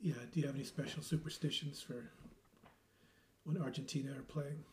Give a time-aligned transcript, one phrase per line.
[0.00, 0.14] yeah.
[0.32, 2.10] Do you have any special superstitions for
[3.44, 4.64] when Argentina are playing?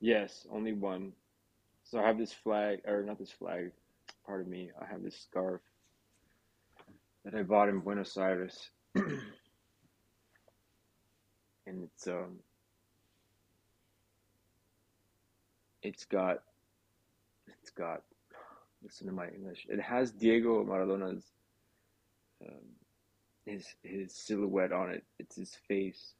[0.00, 1.12] Yes, only one.
[1.84, 3.72] So I have this flag, or not this flag,
[4.26, 4.70] pardon me.
[4.80, 5.60] I have this scarf
[7.24, 9.18] that I bought in Buenos Aires, and
[11.66, 12.38] it's um,
[15.82, 16.42] it's got,
[17.60, 18.02] it's got.
[18.82, 19.66] Listen to my English.
[19.68, 21.24] It has Diego Maradona's,
[22.46, 22.54] um,
[23.48, 25.04] his his silhouette on it.
[25.18, 26.14] It's his face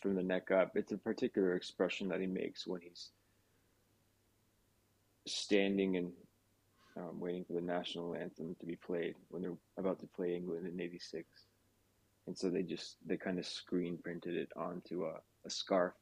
[0.00, 0.72] from the neck up.
[0.76, 3.10] It's a particular expression that he makes when he's
[5.26, 6.12] standing and
[6.96, 10.66] um, waiting for the national anthem to be played when they're about to play England
[10.66, 11.26] in '86.
[12.26, 15.92] And so they just they kind of screen printed it onto a, a scarf.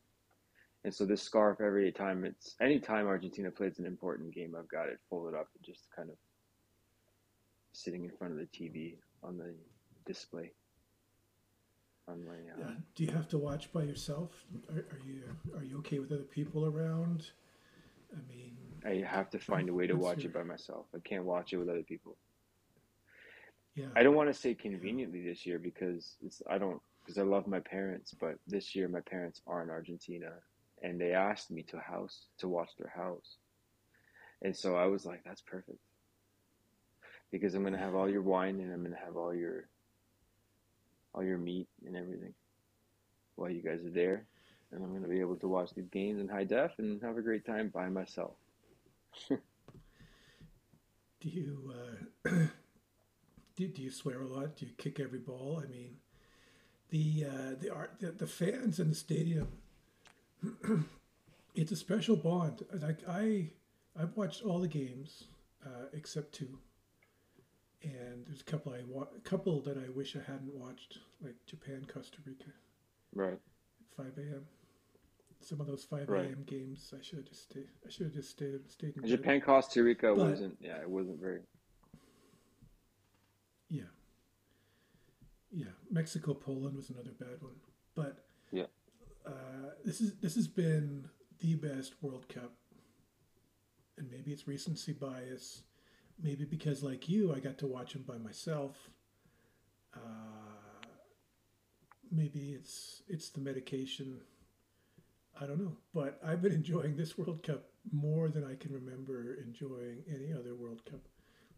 [0.84, 4.69] And so this scarf every time it's any time Argentina plays an important game, I've
[4.69, 6.16] got it folded up and just kind of
[7.73, 9.55] sitting in front of the TV on the
[10.05, 10.52] display.
[12.09, 12.74] On my uh, Yeah.
[12.95, 14.30] Do you have to watch by yourself?
[14.71, 15.23] Are, are you
[15.57, 17.30] are you okay with other people around?
[18.12, 20.87] I mean, I have to find a way to watch your- it by myself.
[20.95, 22.16] I can't watch it with other people.
[23.74, 23.87] yeah.
[23.96, 27.46] I don't want to say conveniently this year because it's I don't because I love
[27.46, 30.32] my parents, but this year my parents are in Argentina
[30.82, 33.37] and they asked me to house to watch their house.
[34.43, 35.79] And so I was like, that's perfect.
[37.30, 39.68] Because I'm gonna have all your wine and I'm gonna have all your
[41.15, 42.35] all your meat and everything
[43.37, 44.27] while you guys are there.
[44.71, 47.23] And I'm gonna be able to watch these games in high def and have a
[47.23, 48.35] great time by myself.
[49.29, 49.38] Do
[51.29, 51.73] you
[52.27, 52.30] uh,
[53.57, 54.57] do, do you swear a lot?
[54.57, 55.63] Do you kick every ball?
[55.65, 55.99] I mean,
[56.90, 59.49] the uh, the art the, the fans in the stadium.
[61.55, 62.65] it's a special bond.
[62.73, 63.51] Like I,
[63.96, 65.25] I've watched all the games
[65.65, 66.59] uh, except two,
[67.83, 71.34] and there's a couple I wa- a couple that I wish I hadn't watched, like
[71.47, 72.50] Japan Costa Rica
[73.15, 73.33] Right.
[73.34, 73.41] at
[73.97, 74.47] five a.m.
[75.41, 76.27] Some of those five Right.
[76.27, 76.44] a.m.
[76.47, 77.69] games, I should have just stayed.
[77.84, 79.11] I should have just stayed stayed in bed.
[79.11, 81.41] Japan Costa Rica But- wasn't yeah, it wasn't very
[83.69, 83.85] Yeah.
[85.51, 85.73] Yeah.
[85.91, 87.61] Mexico Poland was another bad one.
[87.95, 88.67] But Yeah.
[89.25, 91.09] uh, this is this has been
[91.39, 92.55] the best World Cup.
[93.99, 95.65] And maybe it's recency bias.
[96.21, 98.91] Maybe because like you, I got to watch them by myself.
[99.95, 99.99] Uh,
[102.11, 104.21] maybe it's it's the medication.
[105.41, 109.34] I don't know, but I've been enjoying this World Cup more than I can remember
[109.43, 111.00] enjoying any other World Cup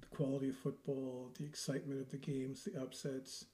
[0.01, 3.47] the quality of football, the excitement of the games, the upsets.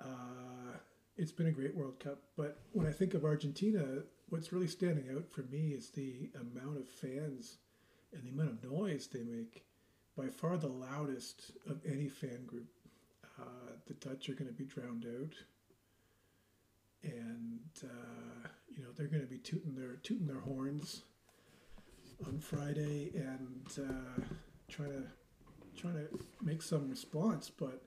[0.00, 0.78] Uh,
[1.16, 2.18] it's been a great World Cup.
[2.36, 6.78] But when I think of Argentina, what's really standing out for me is the amount
[6.78, 7.58] of fans
[8.12, 9.64] and the amount of noise they make.
[10.18, 12.66] By far the loudest of any fan group.
[13.40, 15.34] Uh, the Dutch are going to be drowned out.
[17.04, 21.02] And, uh, you know, they're going to be tooting their, tooting their horns
[22.26, 24.22] on Friday and uh,
[24.68, 25.04] trying to
[25.76, 26.08] trying to
[26.42, 27.84] make some response, but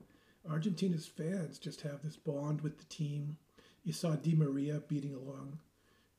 [0.50, 3.36] Argentina's fans just have this bond with the team.
[3.84, 5.58] You saw Di Maria beating along,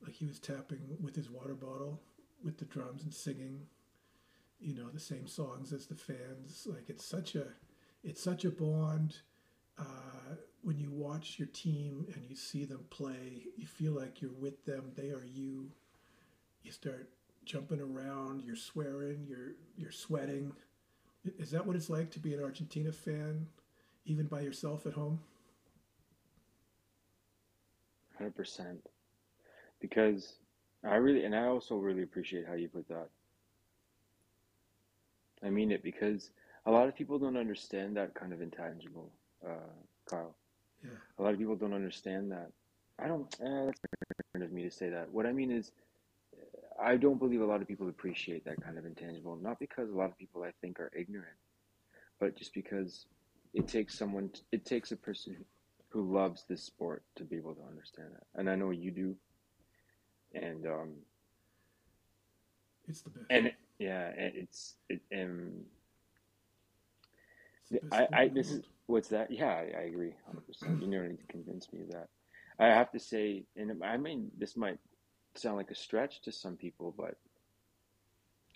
[0.04, 2.00] like he was tapping with his water bottle
[2.44, 3.66] with the drums and singing,
[4.64, 6.66] you know, the same songs as the fans.
[6.66, 7.48] Like it's such a,
[8.04, 9.18] it's such a bond.
[9.78, 14.32] Uh, when you watch your team and you see them play, you feel like you're
[14.32, 14.92] with them.
[14.96, 15.72] They are you.
[16.64, 17.10] You start
[17.44, 18.44] jumping around.
[18.46, 19.26] You're swearing.
[19.28, 20.54] You're you're sweating.
[21.38, 23.48] Is that what it's like to be an Argentina fan,
[24.06, 25.20] even by yourself at home?
[28.18, 28.80] Hundred percent.
[29.82, 30.36] Because
[30.84, 33.10] I really, and I also really appreciate how you put that.
[35.46, 36.32] I mean it because
[36.66, 39.12] a lot of people don't understand that kind of intangible,
[39.46, 39.72] uh,
[40.10, 40.36] Kyle.
[40.84, 40.92] Yeah.
[41.20, 42.52] A lot of people don't understand that.
[43.00, 43.34] I don't.
[43.42, 43.80] Eh, that's
[44.34, 45.10] ignorant of me to say that.
[45.12, 45.72] What I mean is,
[46.82, 49.36] I don't believe a lot of people appreciate that kind of intangible.
[49.36, 51.38] Not because a lot of people I think are ignorant,
[52.20, 53.06] but just because
[53.54, 54.30] it takes someone.
[54.52, 55.38] It takes a person
[55.90, 59.16] who loves this sport to be able to understand that, and I know you do.
[60.34, 60.94] And um,
[62.88, 63.26] It's the best.
[63.30, 65.66] and yeah, it's it, um,
[67.72, 69.32] It's I, I this is what's that?
[69.32, 70.82] Yeah, I, I agree, hundred percent.
[70.82, 72.10] You don't need to convince me of that.
[72.60, 74.80] I have to say, and I mean, this might
[75.36, 77.16] sound like a stretch to some people, but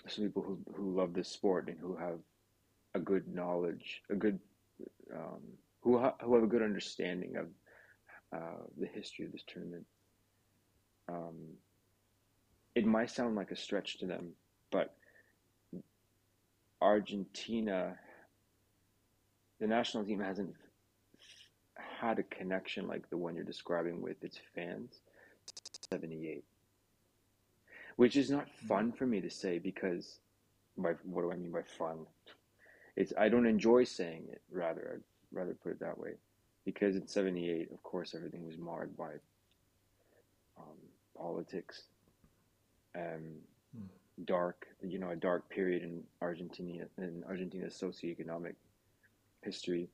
[0.07, 2.19] some people who who love this sport and who have
[2.95, 4.39] a good knowledge, a good
[5.13, 5.41] um,
[5.83, 7.47] who ha- who have a good understanding of
[8.35, 9.85] uh, the history of this tournament.
[11.09, 11.57] Um,
[12.75, 14.35] it might sound like a stretch to them,
[14.71, 14.96] but
[16.81, 17.97] Argentina,
[19.59, 20.53] the national team hasn't
[21.99, 25.01] had a connection like the one you're describing with its fans.
[25.91, 26.43] 78,
[27.95, 30.19] which is not fun for me to say because,
[30.77, 32.05] by what do I mean by fun?
[32.95, 34.41] It's I don't enjoy saying it.
[34.51, 36.13] Rather, I'd rather put it that way,
[36.65, 39.13] because in '78, of course, everything was marred by
[40.57, 40.77] um,
[41.17, 41.83] politics,
[42.95, 43.35] um,
[44.25, 48.55] dark, you know, a dark period in Argentina in Argentina's socioeconomic
[49.43, 49.89] history.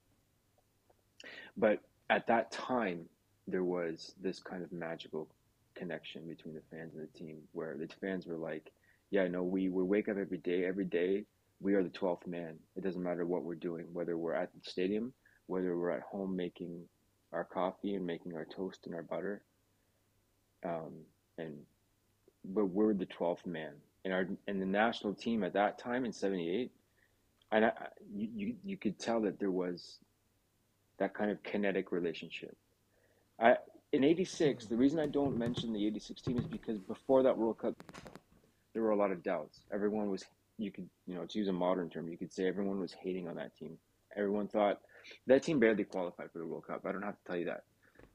[1.58, 1.80] But
[2.10, 3.06] at that time,
[3.48, 5.28] there was this kind of magical
[5.76, 8.72] connection between the fans and the team where the fans were like,
[9.12, 11.26] yeah, no, we, we wake up every day, every day,
[11.60, 12.56] we are the 12th man.
[12.76, 15.14] It doesn't matter what we're doing, whether we're at the stadium,
[15.48, 16.84] whether we're at home making
[17.32, 19.44] our coffee and making our toast and our butter.
[20.66, 20.94] Um,
[21.38, 21.56] and,
[22.46, 23.74] but we're the 12th man.
[24.06, 26.72] And our, and the national team at that time in 78,
[27.52, 27.72] and I,
[28.14, 30.00] you, you, you could tell that there was
[30.98, 32.56] that kind of kinetic relationship.
[33.40, 33.58] I,
[33.92, 37.60] in 86, the reason I don't mention the 86 team is because before that World
[37.60, 37.76] Cup,
[38.74, 39.60] there were a lot of doubts.
[39.72, 40.26] Everyone was,
[40.58, 43.28] you could, you know, to use a modern term, you could say everyone was hating
[43.28, 43.78] on that team.
[44.18, 44.82] Everyone thought
[45.28, 46.86] that team barely qualified for the World Cup.
[46.86, 47.64] I don't have to tell you that.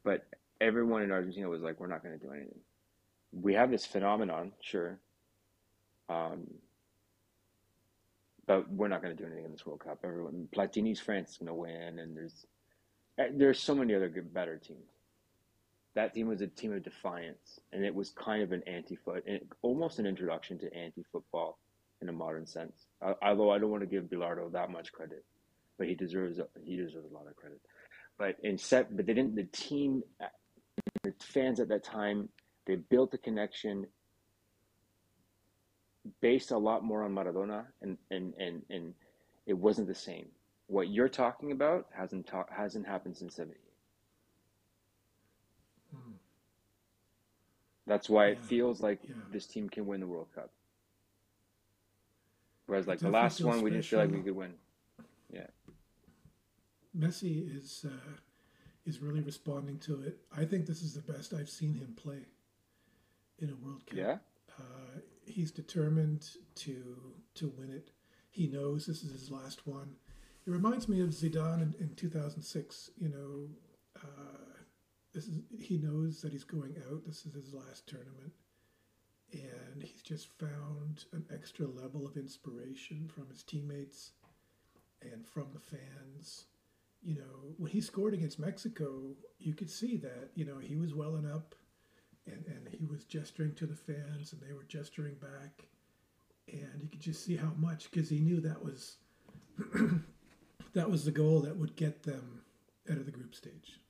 [0.05, 0.27] But
[0.61, 2.59] everyone in Argentina was like, we're not going to do anything.
[3.33, 4.99] We have this phenomenon, sure.
[6.09, 6.47] Um,
[8.47, 9.99] but we're not going to do anything in this World Cup.
[10.05, 12.47] Everyone, Platini's France is going to win, and there's
[13.19, 14.89] eh, there's so many other good, better teams
[15.99, 19.25] that team was a team of defiance, and it was kind of an anti-foot,
[19.63, 21.59] almost an introduction to anti-football
[22.01, 22.87] in a modern sense.
[23.21, 25.25] Although I don't want to give Bilardo that much credit,
[25.77, 27.61] but he deserves he deserves a lot of credit.
[28.17, 29.35] But in set, but they didn't.
[29.35, 30.05] The team,
[31.03, 32.29] the fans at that time,
[32.67, 33.85] they built a connection
[36.21, 38.95] based a lot more on Maradona, and and and and
[39.47, 40.27] it wasn't the same.
[40.67, 43.57] What you're talking about hasn't ta- hasn't happened since '78.
[45.93, 46.13] Hmm.
[47.87, 49.15] That's why it feels like yeah.
[49.33, 50.51] this team can win the World Cup.
[52.67, 54.53] Whereas, like the last one, we didn't feel like we could win.
[55.33, 55.47] Yeah.
[56.97, 58.17] Messi is uh,
[58.85, 60.19] is really responding to it.
[60.37, 62.27] I think this is the best I've seen him play
[63.39, 63.97] in a World Cup.
[63.97, 64.17] Yeah,
[64.59, 67.91] Uh, he's determined to to win it.
[68.31, 69.97] He knows this is his last one.
[70.47, 72.91] It reminds me of Zidane in, in 2006.
[72.97, 73.49] You know,
[73.97, 74.63] uh,
[75.13, 77.07] this is he knows that he's going out.
[77.07, 78.33] This is his last tournament,
[79.33, 84.13] and he's just found an extra level of inspiration from his teammates
[85.03, 86.47] and from the fans.
[87.03, 90.95] You know, when he scored against Mexico, you could see that you know he was
[90.95, 91.55] welling up
[92.31, 95.67] and, and he was gesturing to the fans and they were gesturing back.
[96.51, 98.97] And you could just see how much because he knew that was
[100.75, 102.43] that was the goal that would get them
[102.91, 103.81] out of the group stage.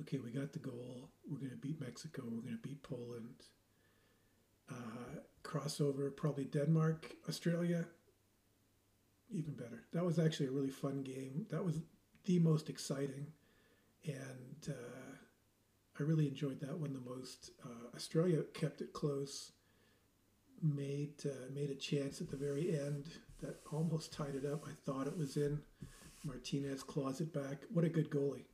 [0.00, 1.08] Okay we got the goal.
[1.28, 2.22] We're going to beat mexico.
[2.24, 3.44] We're going to beat poland.
[4.70, 7.86] Uh, crossover probably denmark australia
[9.30, 9.84] even better.
[9.92, 11.46] That was actually a really fun game.
[11.50, 11.80] That was
[12.24, 13.26] the most exciting.
[14.04, 15.03] And uh,
[15.98, 17.50] I really enjoyed that one the most.
[17.64, 19.52] Uh, Australia kept it close,
[20.62, 23.08] made uh, made a chance at the very end
[23.40, 24.64] that almost tied it up.
[24.66, 25.60] I thought it was in.
[26.24, 27.58] Martinez claws it back.
[27.72, 28.44] What a good goalie!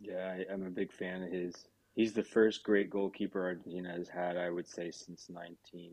[0.00, 1.68] yeah, I, I'm a big fan of his.
[1.94, 5.92] He's the first great goalkeeper Argentina has had, I would say, since 19.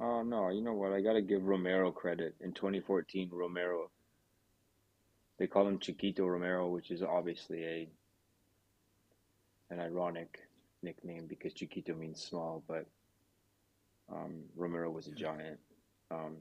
[0.00, 0.92] Oh no, you know what?
[0.92, 2.34] I got to give Romero credit.
[2.40, 3.90] In 2014, Romero.
[5.38, 7.88] They call him Chiquito Romero, which is obviously a
[9.70, 10.38] an ironic
[10.82, 12.86] nickname because Chiquito means small, but
[14.12, 15.58] um, Romero was a giant.
[16.10, 16.36] Um,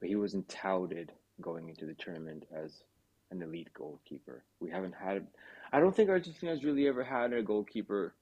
[0.00, 2.82] but he wasn't touted going into the tournament as
[3.30, 4.44] an elite goalkeeper.
[4.60, 5.26] We haven't had.
[5.72, 8.14] I don't think Argentina's really ever had a goalkeeper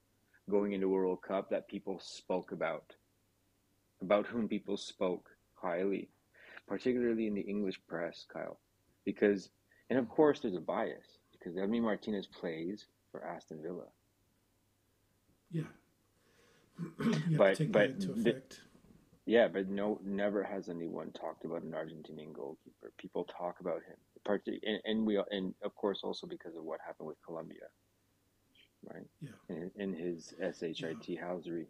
[0.51, 2.95] going into a World Cup that people spoke about,
[4.01, 6.09] about whom people spoke highly,
[6.67, 8.59] particularly in the English press, Kyle,
[9.05, 9.51] because
[9.93, 13.85] and of course there's a bias because Emi Martinez plays for Aston Villa.
[15.51, 15.65] Yeah,
[17.37, 18.43] But- but the-
[19.27, 22.91] Yeah, but no, never has anyone talked about an Argentinian goalkeeper.
[22.97, 23.97] People talk about him,
[24.67, 27.67] and, and we, and of course also because of what happened with Colombia,
[28.91, 29.07] right?
[29.21, 29.29] Yeah.
[29.51, 30.33] In, in his
[30.75, 31.67] shit housery,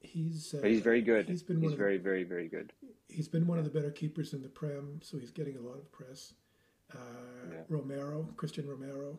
[0.00, 1.26] He's uh, but he's very good.
[1.28, 2.72] He's He's, been the- very, very, very good.
[3.08, 5.78] he's been one of the better keepers in the Prem, so he's getting a lot
[5.78, 6.34] of press.
[6.92, 6.96] Uh,
[7.52, 7.64] Yeah.
[7.68, 9.18] Romero, Cristian Romero,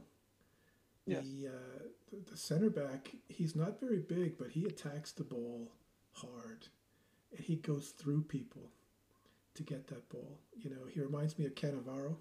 [1.06, 1.24] Yes.
[1.26, 3.16] the, uh, the the center back.
[3.30, 5.72] He's not very big, but he attacks the ball
[6.14, 6.68] hard,
[7.32, 8.72] and he goes through people
[9.56, 10.40] to get that ball.
[10.56, 12.18] You know, he reminds me of Cannavaro,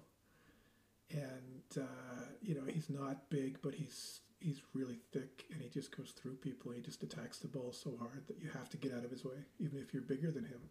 [1.11, 5.95] and uh, you know he's not big, but he's he's really thick, and he just
[5.95, 6.71] goes through people.
[6.71, 9.23] He just attacks the ball so hard that you have to get out of his
[9.25, 10.61] way, even if you're bigger than him.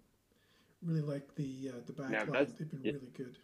[0.83, 3.39] Really like the uh, the back Now, line; they've been it, really good.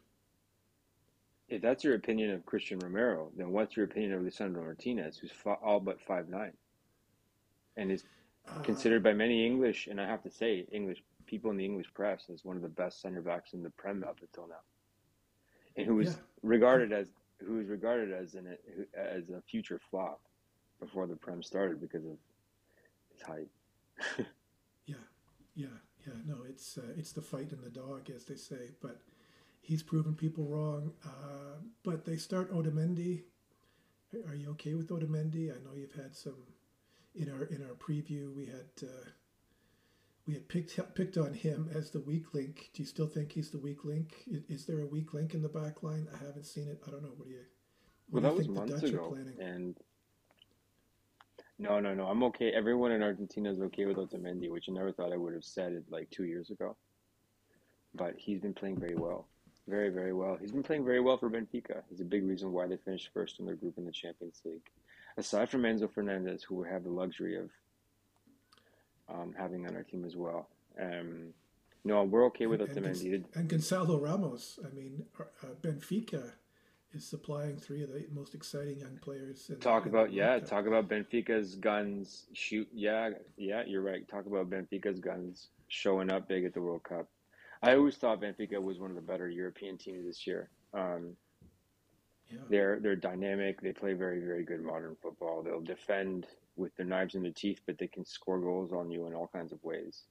[1.49, 5.33] If that's your opinion of Cristian Romero, then what's your opinion of Lisandro Martinez, who's
[5.63, 6.53] all but five nine
[7.77, 8.05] and is
[8.49, 11.87] Uh, considered by many English, and I have to say, English people in the English
[11.95, 14.63] press as one of the best center backs in the Prem up until now,
[15.77, 17.07] and who yeah, was regarded as
[17.39, 18.57] who was regarded as an
[18.95, 20.21] as a future flop
[20.81, 22.19] before the Prem started because of
[23.13, 23.49] his height.
[24.87, 24.97] yeah,
[25.55, 25.67] yeah,
[26.05, 26.15] yeah.
[26.27, 28.71] No, it's uh, it's the fight in the dog, as they say.
[28.81, 29.01] But
[29.63, 30.93] he's proven people wrong.
[31.07, 33.25] Uh, but they start Otamendi.
[34.29, 35.51] Are you okay with Otamendi?
[35.51, 36.37] I know you've had some
[37.15, 38.35] in our in our preview.
[38.35, 39.11] We had uh,
[40.27, 42.71] we had picked picked on him as the weak link.
[42.75, 44.25] Do you still think he's the weak link?
[44.27, 46.09] Is, is there a weak link in the back line?
[46.15, 46.81] I haven't seen it.
[46.87, 47.15] I don't know.
[47.17, 47.41] What do you
[48.11, 49.39] what Well, do you was think the months Dutch are ago, planning?
[49.39, 49.77] and
[51.59, 52.53] no, no, no, I'm okay.
[52.53, 55.73] Everyone in Argentina is okay with Otamendi, which I never thought I would have said
[55.73, 56.77] it like two years ago.
[57.95, 59.29] But he's been playing very well,
[59.69, 60.37] very, very well.
[60.41, 61.83] He's been playing very well for Benfica.
[61.89, 64.69] He's a big reason why they finished first in their group in the Champions League.
[65.17, 67.51] Aside from Enzo Fernandez, who we have the luxury of
[69.13, 70.49] um, having on our team as well.
[70.81, 71.35] Um,
[71.85, 73.25] no, we're okay with And and, Otamendi.
[73.35, 74.59] and Gonzalo Ramos.
[74.65, 76.33] I mean, uh, Benfica
[76.93, 80.89] is supplying three of the most exciting young players Talk about World yeah, talk about
[80.89, 82.27] Benfica's guns.
[82.33, 84.07] Shoot, yeah, yeah, you're right.
[84.09, 87.09] Talk about Benfica's guns showing up big at the World Cup.
[87.63, 90.51] I always thought Benfica was one of the better European teams this year.
[90.75, 91.17] Um,
[92.31, 93.61] Yeah, they're they're dynamic.
[93.61, 95.43] They play very very good modern football.
[95.43, 96.27] They'll defend
[96.57, 99.29] with their knives in their teeth, but they can score goals on you in all
[99.29, 100.05] kinds of ways.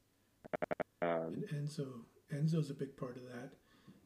[1.01, 1.87] and Um, Enzo
[2.31, 3.51] Enzo's a big part of that.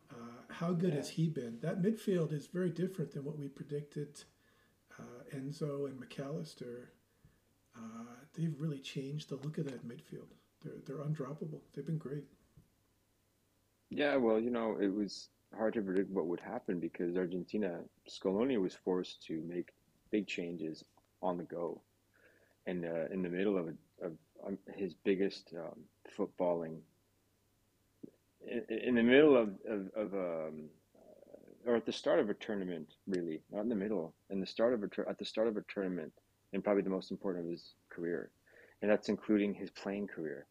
[0.09, 1.59] Uh, how good yeah, has he been?
[1.61, 4.23] That midfield is very different than what we predicted.
[4.97, 6.91] Uh, Enzo and Mac Allister,
[7.75, 10.31] uh, they've really changed the look of that midfield.
[10.63, 11.61] They're they're undroppable.
[11.73, 12.25] They've been great.
[13.89, 14.15] Yeah.
[14.17, 18.75] Well, you know, it was hard to predict what would happen because Argentina Scaloni was
[18.75, 19.69] forced to make
[20.11, 20.83] big changes
[21.21, 21.81] on the go.
[22.67, 24.13] and uh, in the middle of, a, of
[24.45, 25.81] um, his biggest um,
[26.17, 26.79] footballing,
[28.47, 30.69] in, in the middle of, of, of um,
[31.65, 34.73] or at the start of a tournament, really, not in the middle, in the start
[34.73, 36.13] of a at the start of a tournament,
[36.53, 38.31] and probably the most important of his career,
[38.81, 40.47] and that's including his playing career.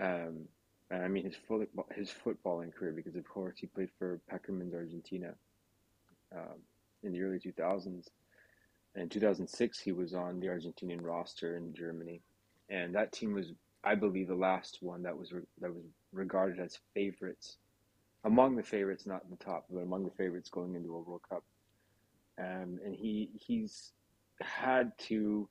[0.00, 0.46] Um,
[1.02, 5.34] I mean his full, his footballing career because of course he played for Pekerman's Argentina
[6.34, 6.58] um,
[7.02, 8.08] in the early 2000s.
[8.96, 12.20] In 2006, he was on the Argentinian roster in Germany,
[12.70, 15.82] and that team was, I believe, the last one that was re- that was
[16.12, 17.56] regarded as favorites,
[18.24, 21.42] among the favorites, not the top, but among the favorites going into a World Cup.
[22.38, 23.92] Um, and he he's
[24.40, 25.48] had to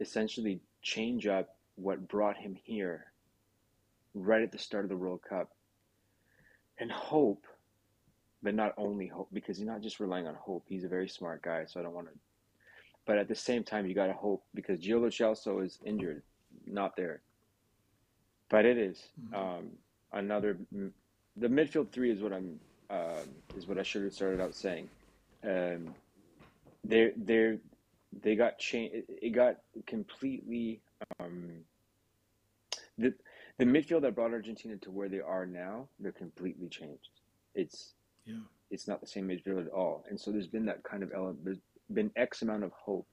[0.00, 3.06] essentially change up what brought him here
[4.14, 5.50] right at the start of the World Cup,
[6.78, 7.44] and hope,
[8.42, 10.64] but not only hope, because he's not just relying on hope.
[10.68, 12.14] He's a very smart guy, so I don't want to
[13.06, 16.22] but at the same time, you got to hope because Gio Celso is injured,
[16.66, 17.22] not there.
[18.48, 19.34] But it is Mhm.
[19.34, 19.78] um,
[20.12, 20.58] another.
[21.36, 24.90] The midfield three is what I'm um is what I should have started out saying.
[25.42, 25.96] Um,
[26.84, 27.58] they they
[28.12, 28.94] they got changed.
[28.94, 29.56] It it got
[29.86, 30.82] completely.
[31.20, 31.64] Um,
[32.98, 33.14] the
[33.58, 37.10] the midfield that brought Argentina to where they are now, they're completely changed.
[37.54, 37.94] It's
[38.24, 40.04] Yeah, it's not the same midfield at all.
[40.08, 41.44] And so there's been that kind of element.
[41.44, 41.60] There's
[41.92, 43.06] been X amount of hope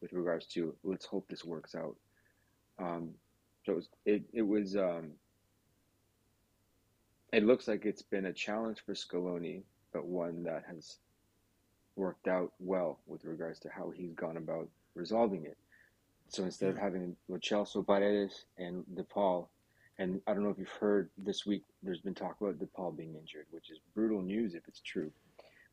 [0.00, 1.96] with regards to let's hope this works out.
[2.78, 3.10] Um,
[3.64, 5.10] so it was, it, it was um,
[7.32, 9.62] it looks like it's been a challenge for Scaloni,
[9.92, 10.96] but one that has
[11.96, 15.56] worked out well with regards to how he's gone about resolving it.
[16.28, 19.46] So instead of having Lo Celso, Paredes, and DePaul,
[20.00, 23.14] and I don't know if you've heard this week, there's been talk about DePaul being
[23.14, 25.12] injured, which is brutal news if it's true.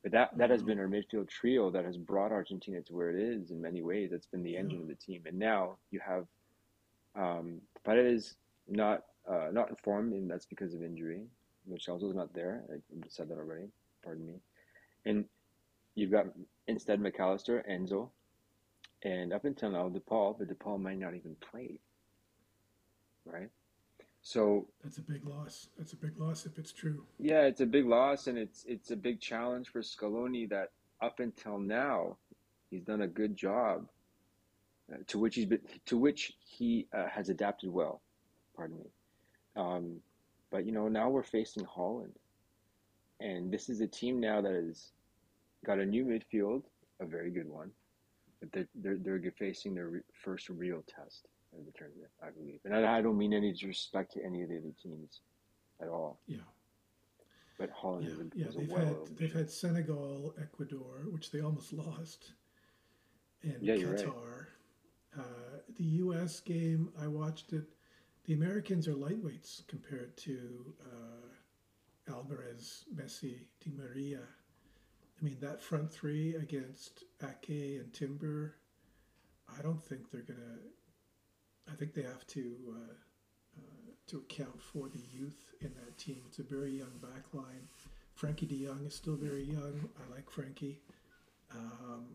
[0.04, 3.16] But that, that has been our midfield trio that has brought Argentina to where it
[3.16, 4.10] is in many ways.
[4.12, 5.22] That's been the engine of the team.
[5.26, 6.26] And now you have
[7.16, 8.36] um, Paredes
[8.68, 11.22] not uh, not informed, and that's because of injury.
[11.70, 12.64] Lo is not there.
[12.72, 13.68] I said that already.
[14.04, 14.36] Pardon me.
[15.06, 15.26] And
[15.96, 16.28] you've got
[16.68, 18.10] instead Mac Allister, Enzo,
[19.04, 21.80] and up until now DePaul, but DePaul might not even play,
[23.26, 23.50] right?
[24.28, 25.70] So that's a big loss.
[25.78, 27.06] That's a big loss if it's true.
[27.18, 31.22] yeah, it's a big loss and it's it's a big challenge for Scaloni that up
[31.22, 32.18] until now
[32.70, 33.88] he's done a good job
[34.92, 38.02] uh, to which he's been to which he uh, has adapted well.
[38.54, 38.90] Pardon me.
[39.56, 40.02] Um,
[40.52, 42.16] But you know, now we're facing Holland,
[43.22, 44.92] and this is a team now that has
[45.66, 46.64] got a new midfield,
[47.00, 47.72] a very good one,
[48.42, 51.28] but they're they're, they're facing their re- first real test
[51.58, 52.60] of the tournament, I believe.
[52.66, 55.22] And I, I don't mean any disrespect to any of the other teams
[55.82, 56.20] at all.
[56.28, 56.38] Yeah.
[57.58, 62.34] But Holland Yeah, yeah, they've well had they've had Senegal, Ecuador, which they almost lost,
[63.42, 64.06] and Yeah, you're right.
[64.06, 64.48] Qatar.
[65.18, 66.40] Uh, the U.S.
[66.40, 67.64] game, I watched it.
[68.26, 74.20] The Americans are lightweights compared to uh, Alvarez, Messi, Di Maria.
[75.20, 78.56] I mean, that front three against Ake and Timber,
[79.58, 80.60] I don't think they're gonna.
[81.72, 82.94] I think they have to uh,
[83.58, 86.22] uh, to account for the youth in that team.
[86.28, 87.68] It's a very young back line.
[88.20, 89.90] Frenkie De Jong is still very young.
[89.98, 90.78] I like Frenkie,
[91.54, 92.06] um,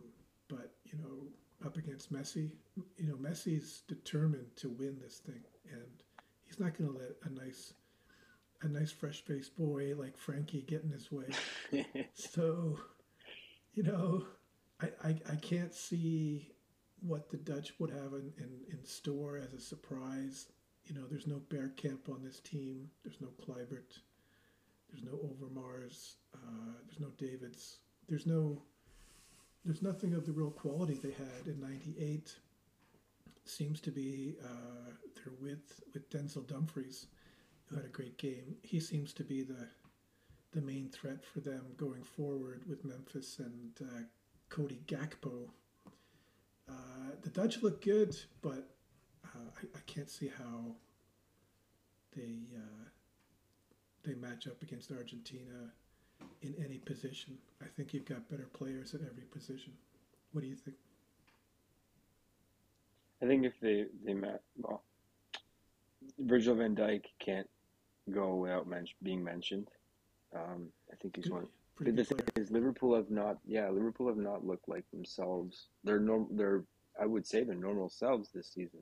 [0.48, 1.28] but you know,
[1.64, 2.50] up against Messi,
[2.96, 6.02] you know, Messi's determined to win this thing, and
[6.44, 7.74] he's not going to let a nice,
[8.62, 11.26] a nice fresh-faced boy like Frenkie get in his way.
[12.14, 12.78] So,
[13.74, 14.24] you know,
[14.80, 16.52] I, I, I can't see
[17.06, 20.46] what the Dutch would have in, in, in store as a surprise.
[20.84, 22.90] You know, there's no Bergkamp on this team.
[23.04, 23.98] There's no Kluivert.
[24.90, 26.14] There's no Overmars.
[26.34, 27.78] Uh, there's no Davids.
[28.08, 28.62] There's no.
[29.64, 32.34] There's nothing of the real quality they had in '98.
[33.44, 37.06] Seems to be uh, their width with Denzel Dumfries,
[37.66, 38.56] who had a great game.
[38.62, 39.68] He seems to be the
[40.52, 44.02] the main threat for them going forward with Memphis and uh,
[44.50, 45.48] Cody Gakpo.
[46.68, 46.72] Uh,
[47.22, 48.68] the Dutch look good, but
[49.24, 50.74] uh, I, I can't see how
[52.16, 52.88] they uh,
[54.04, 55.70] they match up against Argentina
[56.42, 57.36] in any position.
[57.60, 59.72] I think you've got better players at every position.
[60.32, 60.76] What do you think?
[63.22, 64.82] I think if they they met well,
[66.18, 67.48] Virgil Van Dijk can't
[68.10, 69.68] go without men- being mentioned.
[70.34, 71.46] Um, I think he's Good- one.
[71.82, 73.38] Pretty The thing is, Liverpool have not.
[73.46, 75.68] Yeah, Liverpool have not looked like themselves.
[75.84, 76.28] They're norm.
[76.32, 76.64] They're
[77.00, 78.80] I would say their normal selves this season,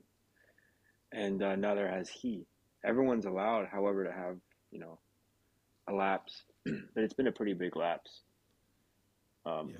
[1.11, 2.45] and uh, neither has he.
[2.85, 4.37] Everyone's allowed, however, to have
[4.71, 4.99] you know
[5.87, 8.21] a lapse, but it's been a pretty big lapse.
[9.45, 9.77] Um, Yeah.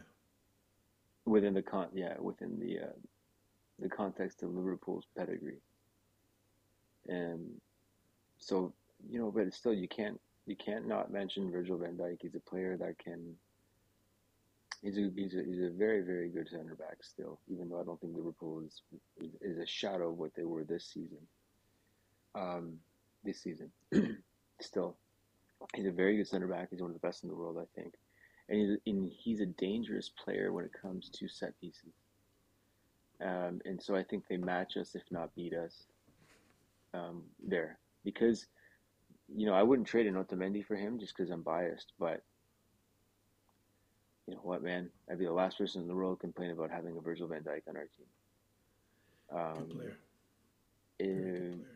[1.25, 2.93] within the con yeah within the uh,
[3.79, 5.61] the context of Liverpool's pedigree.
[7.07, 7.61] And
[8.37, 8.73] so
[9.09, 10.19] you know, but still you can't
[10.51, 12.17] you can't not mention Virgil van Dijk.
[12.21, 13.35] He's a player that can.
[14.81, 17.85] He's a, he's a, he's a very very good center back still, even though I
[17.85, 18.81] don't think Liverpool is
[19.39, 21.19] is a shadow of what they were this season.
[22.35, 22.73] Um,
[23.23, 23.71] this season,
[24.59, 24.97] still,
[25.73, 26.67] he's a very good center back.
[26.69, 27.93] He's one of the best in the world, I think,
[28.49, 31.93] and he's and he's a dangerous player when it comes to set pieces.
[33.23, 35.83] Um, and so I think they match us, if not beat us,
[36.93, 37.77] um, there.
[38.03, 38.47] Because,
[39.35, 41.93] you know, I wouldn't trade an Otamendi for him just because I'm biased.
[41.99, 42.23] But,
[44.27, 44.89] you know what, man?
[45.09, 47.43] I'd be the last person in the world to complain about having a Virgil van
[47.43, 48.07] Dijk on our team.
[49.29, 49.97] Good Um, uh, good player.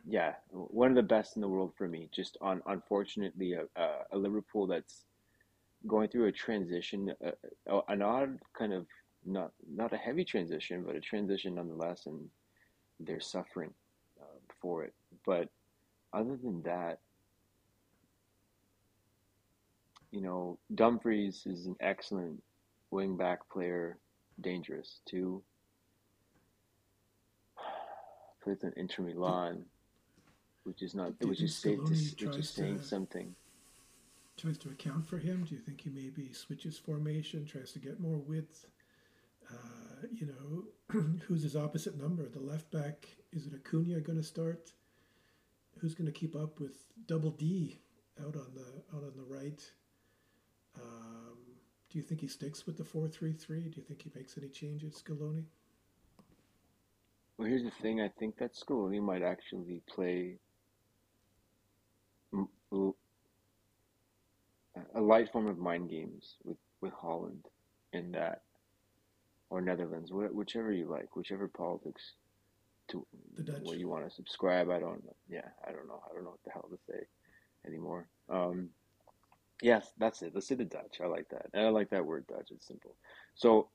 [0.08, 2.10] yeah, one of the best in the world for me.
[2.14, 5.06] Just on, unfortunately, a, a, a Liverpool that's
[5.88, 7.34] going through a transition, a,
[7.74, 8.86] a, an odd kind of
[9.26, 12.30] not not a heavy transition, but a transition nonetheless, and
[13.00, 13.74] they're suffering
[14.22, 14.94] uh, for it.
[15.26, 15.50] But
[16.14, 17.00] other than that,
[20.16, 22.42] you know, Dumfries is an excellent
[22.90, 24.00] wing back player,
[24.40, 25.44] dangerous too.
[28.42, 29.66] Plays in Inter Milan,
[30.64, 33.36] which is not, which is say, to, which is saying to- something.
[34.38, 35.46] Tries to account for him.
[35.48, 38.68] Do you think he maybe switches formation, tries to get more width?
[39.50, 42.28] Uh, you know, who's his opposite number?
[42.28, 44.72] The left back, is it Acuna going to start?
[45.80, 47.80] Who's going to keep up with Double D
[48.20, 49.62] out on the out on the right?
[50.82, 51.38] Um,
[51.90, 53.62] do you think he sticks with the four three three?
[53.70, 55.46] Do you think he makes any changes, Scaloni?
[57.38, 58.02] Well, here's the thing.
[58.02, 60.38] I think that Scaloni might actually play
[64.94, 67.46] a light form of mind games with, with Holland
[67.94, 68.42] in that,
[69.50, 72.14] or Netherlands, whichever you like, whichever politics
[72.90, 73.62] to The Dutch.
[73.64, 74.70] what you want to subscribe.
[74.70, 75.16] I don't know.
[75.30, 76.02] Yeah, I don't know.
[76.10, 77.06] I don't know what the hell to say
[77.66, 78.08] anymore.
[78.30, 78.70] Um,
[79.66, 80.32] yes, that's it.
[80.36, 81.00] Let's say the Dutch.
[81.04, 81.48] I like that.
[81.54, 82.50] And I like that word Dutch.
[82.52, 82.96] It's simple.
[83.34, 83.68] So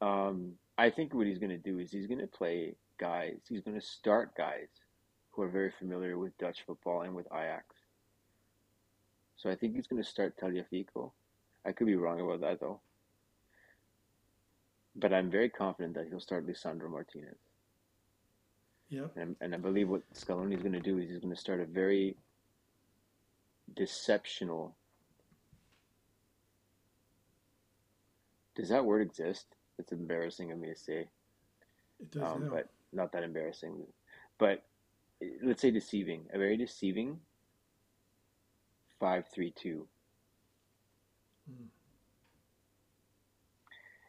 [0.00, 3.36] um, I think what he's going to do is he's going to play guys.
[3.48, 4.68] He's going to start guys
[5.30, 7.76] who are very familiar with Dutch football and with Ajax.
[9.36, 11.12] So I think he's going to start Tagliafico.
[11.64, 12.80] I could be wrong about that though.
[14.96, 17.38] But I'm very confident that he'll start Lisandro Martinez.
[18.90, 19.12] Yep.
[19.16, 21.60] And, and I believe what Scaloni is going to do is he's going to start
[21.60, 22.16] a very
[23.76, 24.74] deceptional.
[28.58, 29.46] Does that word exist?
[29.78, 31.06] It's embarrassing of me to say,
[32.00, 33.86] It does um, but not that embarrassing.
[34.38, 34.64] But
[35.42, 37.20] let's say deceiving, a very deceiving
[39.00, 39.86] five three two,
[41.50, 41.68] Mm.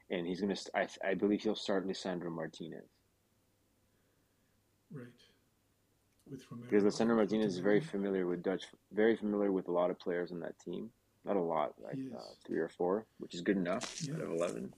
[0.10, 0.56] and he's gonna.
[0.76, 2.84] I I believe he'll start Lisandro Martinez
[4.92, 5.06] Right.
[6.30, 6.68] With Romero.
[6.70, 10.32] because Lisandro Martinez is very familiar with Dutch, very familiar with a lot of players
[10.32, 10.90] on that team.
[11.30, 14.16] Not a lot, like uh, three or four, which is good enough Yeah.
[14.16, 14.74] out of eleven.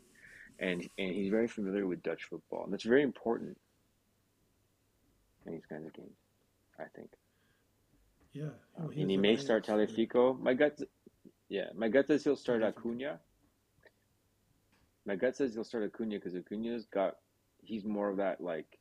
[0.59, 3.57] And and he's very familiar with Dutch football, and that's very important
[5.45, 6.17] in these kinds of games.
[6.77, 7.09] I think.
[8.33, 8.49] Yeah.
[8.77, 10.37] Um, and he may start Tagliafico.
[10.41, 10.77] My gut,
[11.47, 12.63] yeah, my gut says he'll start.
[12.63, 13.19] Acuna.
[15.05, 17.15] My gut says he'll start Acuna because Acuna's got,
[17.63, 18.77] he's more of that like,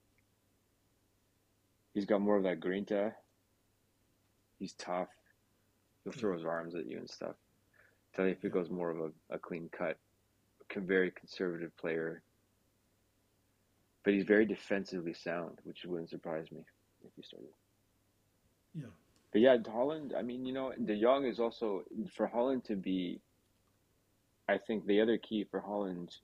[1.95, 3.13] he's got more of that grinta.
[4.59, 5.09] He's tough.
[6.05, 7.37] He'll throw his arms at you and stuff.
[8.17, 9.97] Tagliafico's more of a, a clean cut,
[10.77, 12.23] very conservative player.
[14.05, 16.65] But he's very defensively sound, which wouldn't surprise me
[17.05, 17.51] if he started.
[18.75, 18.87] Yeah.
[19.33, 20.15] But yeah, Holland.
[20.17, 21.83] I mean, you know, De Jong is also
[22.15, 23.21] for Holland to be.
[24.49, 26.17] I think the other key for Holland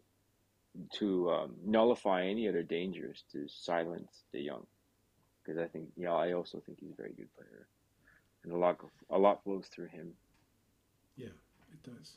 [0.95, 4.67] to um, nullify any other dangers to silence De Jong,
[5.43, 7.67] because I think yeah, I also think he's a very good player,
[8.43, 8.79] and a lot
[9.11, 10.13] a lot flows through him.
[11.17, 11.29] Yeah,
[11.85, 12.17] it does.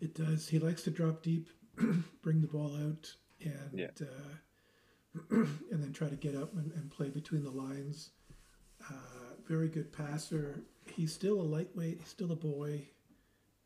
[0.00, 0.48] It does.
[0.48, 1.48] He likes to drop deep,
[2.22, 3.88] bring the ball out, and Yeah.
[4.00, 8.10] uh, and then try to get up and, and play between the lines.
[8.90, 8.94] Uh,
[9.48, 10.60] very good passer.
[10.94, 11.98] He's still a lightweight.
[12.00, 12.86] He's still a boy.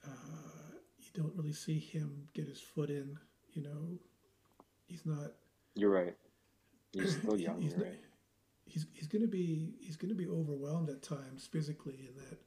[0.07, 3.19] Uh, you don't really see him get his foot in.
[3.53, 3.99] You know,
[4.87, 5.33] he's not.
[5.75, 6.17] You're right.
[6.93, 7.99] He's still young, He's, right?
[8.67, 12.39] he's he's going to be he's going to be overwhelmed at times physically in that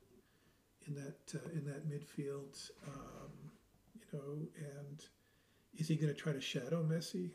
[0.88, 2.72] in that uh, in that midfield.
[2.88, 3.32] Um,
[3.96, 5.04] you know, and
[5.78, 7.32] is he going to try to shadow Messi?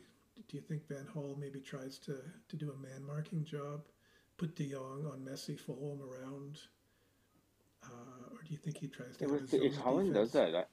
[0.47, 3.81] Do you think Van Gaal maybe tries to to do a man marking job,
[4.37, 6.59] put De Jong on Messi, follow him around,
[7.83, 9.35] uh, or do you think he tries to?
[9.35, 10.53] If, if Holland does defense?
[10.53, 10.63] that, I,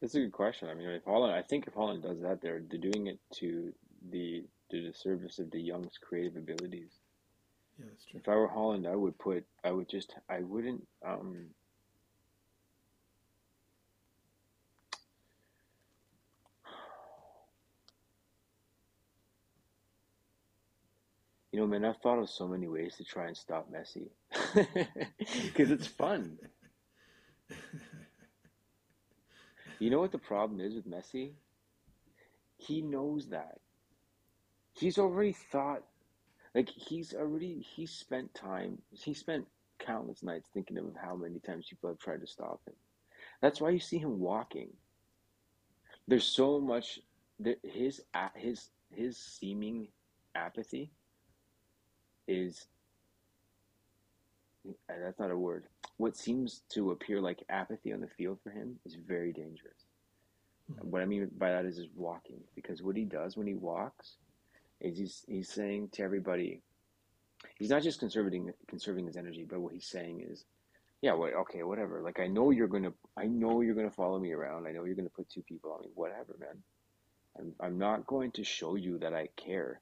[0.00, 0.68] that's a good question.
[0.68, 3.72] I mean, if Holland, I think if Holland does that, they're they're doing it to
[4.10, 7.00] the to the service of De Jong's creative abilities.
[7.78, 8.20] Yeah, that's true.
[8.20, 11.50] If I were Holland, I would put, I would just, I wouldn't, um,
[21.52, 24.08] you know, man, I've thought of so many ways to try and stop Messi
[25.44, 26.38] because it's fun.
[29.78, 31.34] You know what the problem is with Messi?
[32.56, 33.60] He knows that.
[34.74, 35.84] He's already thought
[36.54, 39.46] like he's already he spent time he spent
[39.78, 42.74] countless nights thinking of how many times people have tried to stop him.
[43.40, 44.68] That's why you see him walking.
[46.06, 47.00] There's so much
[47.40, 48.02] that his
[48.34, 49.88] his his seeming
[50.34, 50.90] apathy
[52.28, 52.66] is
[54.68, 55.64] uh, that's not a word.
[55.96, 59.86] What seems to appear like apathy on the field for him is very dangerous.
[60.72, 60.84] Mhm.
[60.84, 64.16] What I mean by that is his walking, because what he does when he walks
[64.84, 66.62] is he's he's saying to everybody,
[67.58, 70.44] he's not just conserving conserving his energy, but what he's saying is,
[71.02, 72.02] yeah, what okay, whatever.
[72.02, 74.66] Like I know you're gonna, I know you're gonna follow me around.
[74.66, 75.90] I know you're gonna put two people on me.
[75.94, 76.62] Whatever, man.
[77.38, 79.80] I'm I'm not going to show you that I care,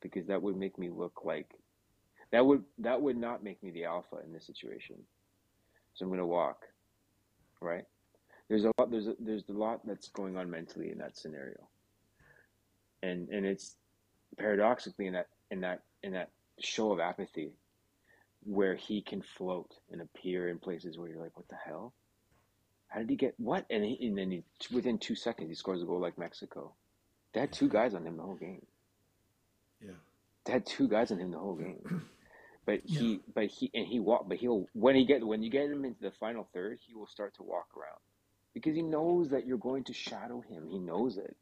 [0.00, 1.50] because that would make me look like,
[2.30, 4.96] that would that would not make me the alpha in this situation.
[5.94, 6.66] So I'm gonna walk,
[7.60, 7.84] right?
[8.48, 8.90] There's a lot.
[8.90, 11.68] There's a, there's a lot that's going on mentally in that scenario,
[13.02, 13.76] and and it's
[14.38, 17.52] paradoxically in that in that in that show of apathy
[18.44, 21.92] where he can float and appear in places where you're like what the hell?
[22.88, 23.64] How did he get what?
[23.70, 26.74] And, he, and then he, within two seconds he scores a goal like mexico.
[27.32, 28.66] They had two guys on him the whole game.
[29.80, 29.92] Yeah.
[30.44, 32.02] they had two guys on him the whole game.
[32.64, 33.00] But Yeah.
[33.00, 35.84] he but he and he walk but he'll when he get when you get him
[35.84, 37.98] into the final third he will start to walk around
[38.54, 40.68] because he knows that you're going to shadow him.
[40.68, 41.36] He knows it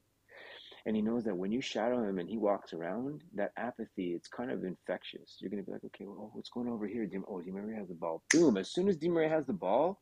[0.86, 4.28] and he knows that when you shadow him and he walks around, that apathy, it's
[4.28, 5.36] kind of infectious.
[5.38, 7.08] You're going to be like, okay, well, what's going on over here?
[7.28, 8.22] Oh, Di Maria has the ball.
[8.30, 8.56] Boom.
[8.56, 10.00] As soon as Di Maria has the ball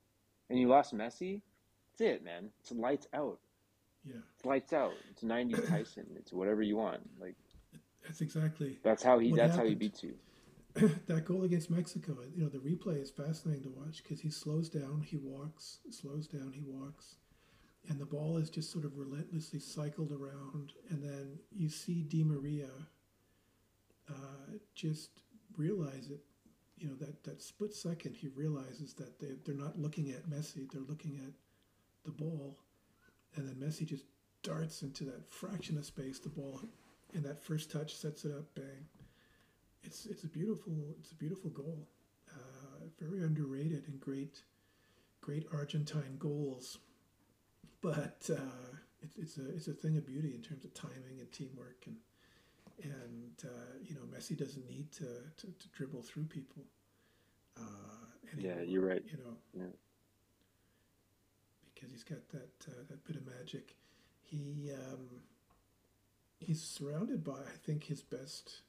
[0.50, 1.40] and you lost Messi,
[1.98, 2.50] that's it, man.
[2.60, 3.38] It's lights out.
[4.04, 4.20] Yeah.
[4.36, 4.92] It's lights out.
[5.10, 6.06] It's 90s Tyson.
[6.16, 7.00] It's whatever you want.
[7.20, 7.34] Like,
[8.04, 10.14] That's exactly that's how he, that's how he beats you.
[11.06, 14.68] that goal against Mexico, you know, the replay is fascinating to watch because he slows
[14.68, 17.16] down, he walks, slows down, he walks,
[17.88, 22.22] and the ball is just sort of relentlessly cycled around, and then you see Di
[22.22, 22.68] Maria
[24.10, 25.10] uh, just
[25.56, 26.20] realize it.
[26.78, 30.70] you know, that, that split second, he realizes that they, they're not looking at Messi,
[30.70, 31.32] they're looking at
[32.04, 32.58] the ball.
[33.36, 34.04] And then Messi just
[34.42, 36.60] darts into that fraction of space, the ball,
[37.14, 38.86] and that first touch sets it up, bang.
[39.82, 41.88] It's, it's a beautiful, it's a beautiful goal.
[42.30, 44.42] Uh, very underrated and great,
[45.20, 46.78] great Argentine goals.
[47.80, 51.30] But uh, it, it's a, it's a thing of beauty in terms of timing and
[51.32, 51.96] teamwork and,
[52.82, 55.04] and uh, you know Messi doesn't need to,
[55.36, 56.64] to, to dribble through people.
[57.56, 57.62] Uh,
[58.36, 59.02] Yeah, you're right.
[59.10, 59.72] You know, Yeah.
[61.74, 63.76] because he's got that uh, that bit of magic.
[64.22, 65.22] He um,
[66.40, 68.62] he's surrounded by I think his best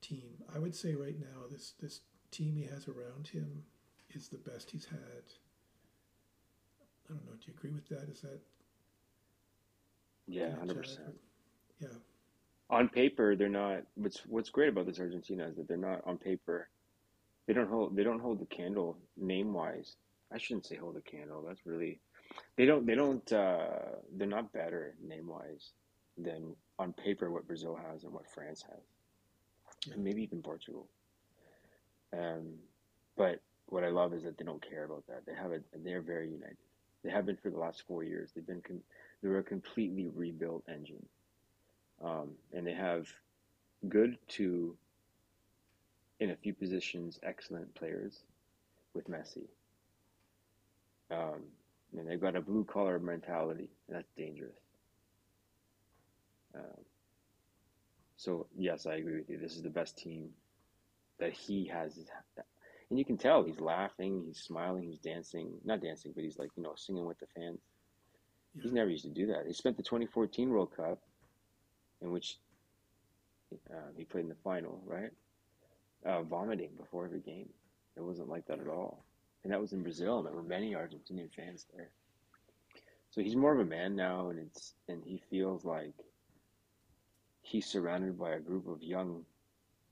[0.00, 0.42] team.
[0.54, 3.64] I would say right now this this team he has around him
[4.10, 5.24] is the best he's had.
[7.08, 7.32] I don't know.
[7.32, 8.08] Do you agree with that?
[8.10, 8.40] Is that
[10.26, 11.14] Yeah, hundred percent.
[11.80, 11.88] Yeah,
[12.70, 13.82] On paper, they're not.
[13.94, 16.68] What's What's great about this Argentina is that they're not on paper.
[17.46, 17.94] They don't hold.
[17.96, 19.96] They don't hold the candle name wise.
[20.32, 21.44] I shouldn't say hold the candle.
[21.46, 22.00] That's really.
[22.56, 22.86] They don't.
[22.86, 23.30] They don't.
[23.32, 23.66] Uh,
[24.16, 25.72] they're not better name wise
[26.16, 28.80] than on paper what Brazil has and what France has,
[29.86, 29.94] Yeah.
[29.94, 30.88] and maybe even Portugal.
[32.12, 32.54] Um,
[33.16, 35.26] but what I love is that they don't care about that.
[35.26, 35.60] They have a.
[35.84, 36.56] They're very united.
[37.04, 38.30] They have been for the last four years.
[38.34, 38.62] They've been.
[38.62, 38.82] Com-
[39.22, 41.06] they're a completely rebuilt engine,
[42.02, 43.08] um, and they have
[43.88, 44.76] good to,
[46.20, 48.22] in a few positions, excellent players,
[48.94, 49.46] with Messi.
[51.10, 51.42] Um,
[51.96, 54.58] and they've got a blue collar mentality, and that's dangerous.
[56.54, 56.84] Um,
[58.16, 59.38] so yes, I agree with you.
[59.38, 60.30] This is the best team
[61.18, 61.98] that he has,
[62.90, 65.52] and you can tell he's laughing, he's smiling, he's dancing.
[65.64, 67.60] Not dancing, but he's like you know singing with the fans.
[68.54, 69.46] yeah, He's never used to do that.
[69.46, 71.00] He spent the 2014 World Cup,
[72.02, 72.38] in which
[73.70, 75.10] uh, he played in the final, right?
[76.04, 77.48] Uh, vomiting before every game.
[77.96, 79.04] It wasn't like that at all.
[79.42, 81.90] And that was in Brazil, and there were many Argentinian fans there.
[83.10, 85.94] So he's more of a man now, and it's and he feels like
[87.42, 89.24] he's surrounded by a group of young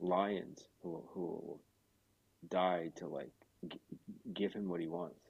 [0.00, 1.60] lions who who will
[2.48, 3.32] die to like
[3.68, 3.80] g-
[4.34, 5.20] give him what he wants.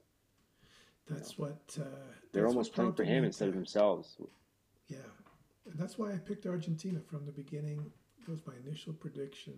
[1.08, 1.84] that's what uh,
[2.32, 4.16] They're that's almost playing for him instead of themselves.
[4.88, 4.98] Yeah,
[5.70, 7.92] and that's why I picked Argentina from the beginning.
[8.24, 9.54] That was my initial prediction,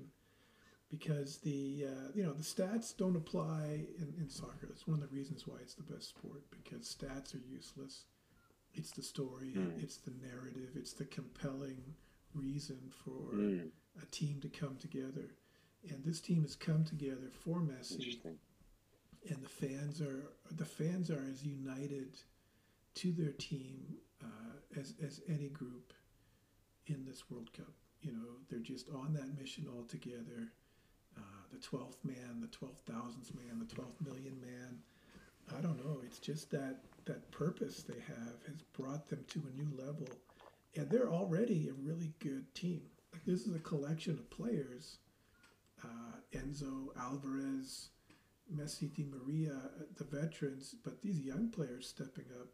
[0.90, 4.66] because the uh, you know the stats don't apply in, in soccer.
[4.68, 8.04] That's one of the reasons why it's the best sport because stats are useless.
[8.76, 9.80] It's the story, Mm.
[9.82, 11.94] it's the narrative, it's the compelling
[12.34, 13.70] reason for Mm,
[14.02, 15.30] a team to come together.
[15.90, 18.16] And this team has come together for Messi
[19.28, 22.18] and the fans are the fans are as united
[22.94, 25.92] to their team uh, as as any group
[26.86, 27.72] in this World Cup.
[28.02, 30.52] You know, they're just on that mission all together.
[31.16, 31.20] Uh,
[31.52, 34.78] the twelfth man, the twelve thousandth man, the twelfth million man.
[35.56, 36.00] I don't know.
[36.04, 40.08] It's just that that purpose they have has brought them to a new level,
[40.76, 42.82] and they're already a really good team.
[43.12, 44.98] Like this is a collection of players.
[45.84, 47.90] Uh, Enzo Alvarez,
[48.52, 52.48] Messi, Di Maria, uh, the veterans, but these young players stepping up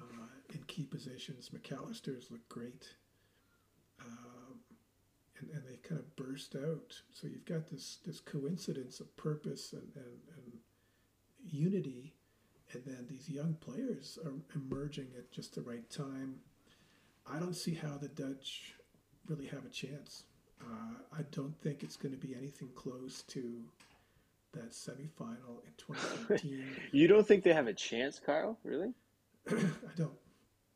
[0.00, 1.52] uh, in key positions.
[1.52, 2.86] Mac Allister's look great,
[4.04, 4.58] um,
[5.40, 7.00] and and they kind of burst out.
[7.12, 10.58] So you've got this this coincidence of purpose and and, and
[11.44, 12.14] unity,
[12.72, 16.36] and then these young players are emerging at just the right time.
[17.30, 18.74] I don't see how the Dutch
[19.26, 20.24] really have a chance.
[20.62, 23.62] Uh, I don't think it's going to be anything close to
[24.52, 26.64] that semifinal in 2013.
[26.92, 28.58] You don't think they have a chance, Kyle?
[28.64, 28.92] Really?
[29.50, 29.54] I
[29.96, 30.12] don't.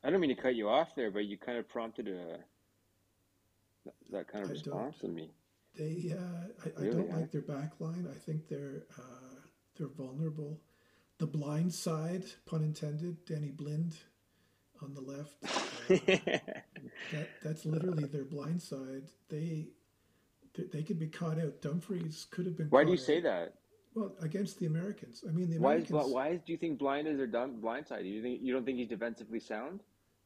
[0.03, 2.39] I don't mean to cut you off there, but you kind of prompted a
[4.11, 5.31] that kind of I response in me.
[5.77, 8.07] They, uh, I, I don't like their back line.
[8.09, 9.35] I think they're uh,
[9.77, 10.59] they're vulnerable.
[11.19, 13.95] The blind side, pun intended, Danny Blind
[14.83, 15.37] on the left.
[15.89, 15.97] Uh,
[17.11, 19.03] that that's literally their blind side.
[19.27, 19.67] They
[20.71, 21.61] they, could be caught out.
[21.61, 22.67] Dumfries could have been.
[22.67, 23.55] Why do you caught say that?
[23.95, 25.23] Well, against the Americans.
[25.27, 26.13] I mean, the Why is Americans.
[26.13, 28.05] why do you think blind is their dumb blind side?
[28.05, 29.81] You think you don't think he's defensively sound?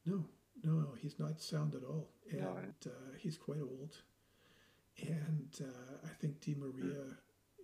[0.06, 0.24] No,
[0.62, 3.96] no, no, he's not sound at all, and No, uh, he's quite old.
[5.00, 7.16] And uh, I think Di Maria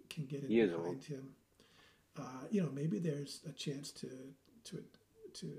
[0.09, 1.31] can get in He behind him.
[2.19, 4.09] Uh, you know, maybe there's a chance to
[4.65, 4.83] to
[5.35, 5.53] to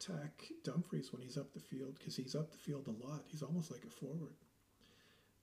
[0.00, 3.22] attack Dumfries when he's up the field because he's up the field a lot.
[3.26, 4.34] He's almost like a forward.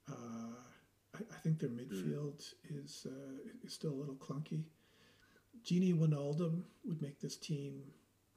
[0.10, 0.56] Uh,
[1.15, 4.63] I, I think their midfield is uh, is still a little clunky.
[5.65, 7.82] Gini Wijnaldum would make this team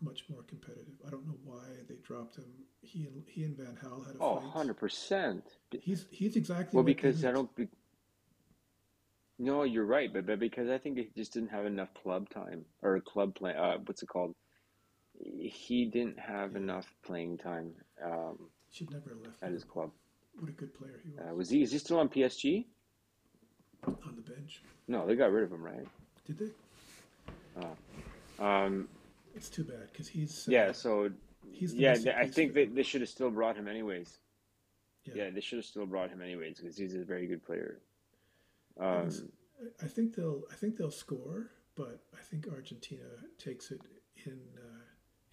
[0.00, 0.94] much more competitive.
[1.06, 2.46] I don't know why they dropped him.
[2.82, 4.44] He and he and Van Gaal had a Oh, fight.
[4.44, 5.44] 100 percent.
[5.80, 7.54] He's he's exactly Well, because I don't.
[7.54, 7.68] Be,
[9.38, 12.64] No, you're right, but, but because I think he just didn't have enough club time
[12.82, 13.54] or club play.
[13.54, 14.34] Uh, what's it called?
[15.22, 17.72] He didn't have enough playing time
[18.04, 18.38] um,
[18.70, 19.42] Should never have left.
[19.42, 19.90] at his club.
[20.38, 21.62] What a good player he was Uh, was he?
[21.62, 22.64] Is he still on PSG?
[23.86, 24.62] on the bench.
[24.88, 25.86] No, they got rid of him, right?
[26.26, 26.50] Did they?
[28.38, 28.88] Um,
[29.34, 30.72] It's too bad because he's uh, yeah.
[30.72, 31.10] So
[31.52, 34.18] he's the yeah, they, I think they, they should have still brought him anyways.
[35.04, 35.14] Yeah.
[35.24, 37.78] Yeah, they should have still brought him anyways because he's a very good player.
[38.80, 39.10] I Um,
[39.82, 43.04] I think they'll I think they'll score, but I think Argentina
[43.38, 43.80] takes it
[44.24, 44.69] in uh,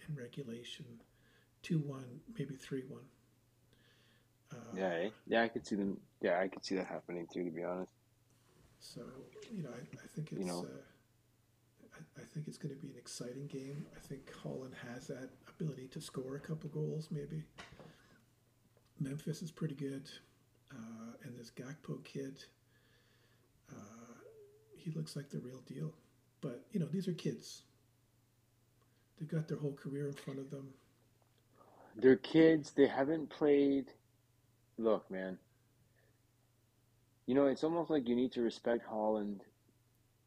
[0.08, 0.86] in regulation,
[1.62, 3.02] two one, maybe three one.
[4.52, 5.10] Uh, yeah, eh?
[5.26, 5.98] yeah, I could see them.
[6.22, 7.44] Yeah, I could see that happening too.
[7.44, 7.92] To be honest.
[8.80, 9.02] So
[9.52, 10.60] you know, I, I think it's You know.
[10.60, 13.86] uh, I, I think it's going to be an exciting game.
[13.96, 17.42] I think Holland has that ability to score a couple goals, maybe.
[19.00, 20.10] Memphis is pretty good,
[20.72, 22.42] uh, and this Gakpo kid,
[23.70, 24.14] uh,
[24.76, 25.92] he looks like the real deal.
[26.40, 27.62] But you know, these are kids.
[29.18, 30.68] They've got their whole career in front of them.
[31.96, 32.72] They're kids.
[32.72, 33.86] They haven't played.
[34.78, 35.38] Look, man.
[37.26, 39.42] You know, it's almost like you need to respect Holland,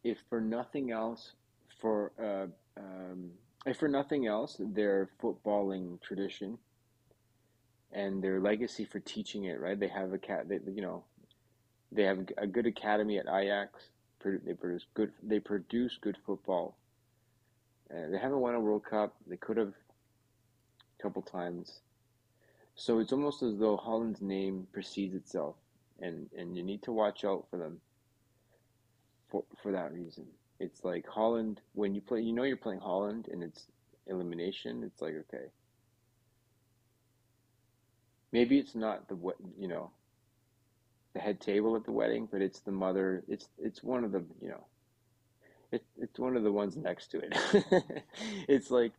[0.03, 1.31] if for nothing else,
[1.79, 3.31] for uh, um,
[3.65, 6.57] if for nothing else, their footballing tradition
[7.93, 9.59] and their legacy for teaching it.
[9.59, 9.79] Right?
[9.79, 10.49] They have a cat.
[10.49, 11.03] They, you know,
[11.91, 13.89] they have a good academy at Ajax.
[14.23, 15.13] They produce good.
[15.23, 16.75] They produce good football.
[17.91, 19.15] Uh, they haven't won a World Cup.
[19.27, 19.73] They could have
[20.99, 21.81] a couple times.
[22.75, 25.55] So it's almost as though Holland's name precedes itself,
[25.99, 27.81] and and you need to watch out for them.
[29.29, 30.25] For for that reason,
[30.59, 33.67] it's like Holland when you play, you know you're playing Holland, and it's
[34.07, 34.83] elimination.
[34.83, 35.47] It's like okay,
[38.31, 39.17] maybe it's not the
[39.59, 39.91] you know,
[41.13, 43.23] the head table at the wedding, but it's the mother.
[43.27, 44.65] It's it's one of the you know,
[45.71, 48.03] it, it's one of the ones next to it.
[48.47, 48.91] it's like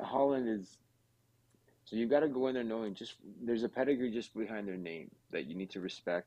[0.00, 0.76] Holland is
[1.92, 4.78] so you've got to go in there knowing just there's a pedigree just behind their
[4.78, 6.26] name that you need to respect.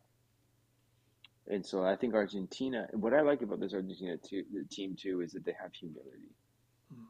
[1.48, 2.88] And so I think Argentina.
[2.94, 6.36] What I like about this Argentina too, the team too is that they have humility.
[6.94, 7.06] Mm.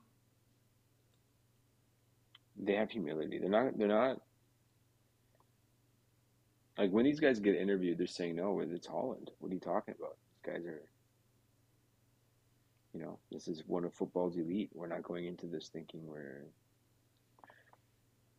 [2.65, 3.39] They have humility.
[3.39, 3.78] They're not.
[3.78, 4.21] They're not.
[6.78, 9.32] Like when these guys get interviewed, they're saying, "No, it's Holland.
[9.39, 10.15] What are you talking about?
[10.34, 10.82] These guys are."
[12.95, 14.69] You know, this is one of football's elite.
[14.73, 16.45] We're not going into this thinking we're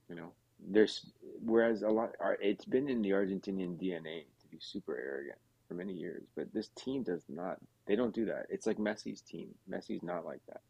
[0.09, 0.33] you know,
[0.67, 1.07] there's
[1.45, 5.39] whereas a lot are it's been in the Argentinian DNA to be super arrogant
[5.69, 7.59] for many years, but this team does not.
[7.87, 8.47] They don't do that.
[8.49, 9.49] It's like Messi's team.
[9.71, 10.61] Messi's not like that.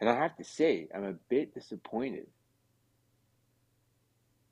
[0.00, 2.26] And I have to say, I'm a bit disappointed.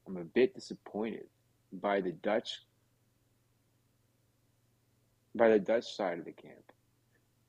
[0.06, 1.26] I'm a bit disappointed
[1.72, 2.58] by the Dutch
[5.34, 6.72] by the Dutch side of the camp.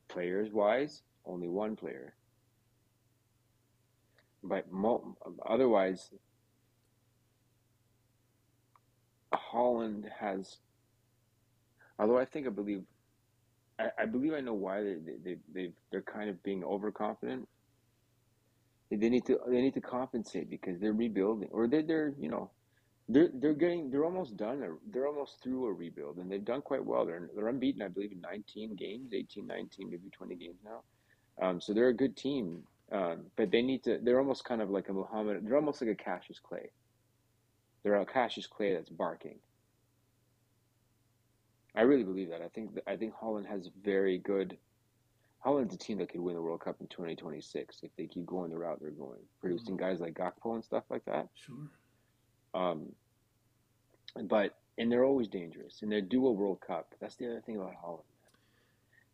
[0.09, 2.13] Players wise, only one player.
[4.43, 6.09] But mo- otherwise,
[9.33, 10.57] Holland has.
[11.97, 12.83] Although I think I believe,
[13.77, 17.47] I, I believe I know why they they they they they're kind of being overconfident.
[18.89, 22.29] They, they need to they need to compensate because they're rebuilding or they're they're you
[22.29, 22.49] know
[23.09, 26.61] they're they're getting they're almost done a, they're almost through a rebuild and they've done
[26.61, 27.05] quite well.
[27.05, 30.83] They're they're unbeaten I believe in 19 games 18 19 maybe 20 games now.
[31.41, 34.69] Um, so they're a good team um, but they need to they're almost kind of
[34.69, 36.69] like a Muhammad they're almost like a Cassius Clay.
[37.83, 39.39] They're a Cassius Clay that's barking.
[41.75, 42.41] I really believe that.
[42.41, 44.55] I think I think Holland has very good
[45.39, 48.51] Holland's a team that could win the World Cup in 2026 if they keep going
[48.51, 51.29] the route they're going producing guys like Gakpo and stuff like that.
[51.33, 51.55] Sure.
[52.53, 52.93] Um,
[54.23, 56.93] but and they're always dangerous, and they're due a World Cup.
[57.01, 58.03] That's the other thing about Holland.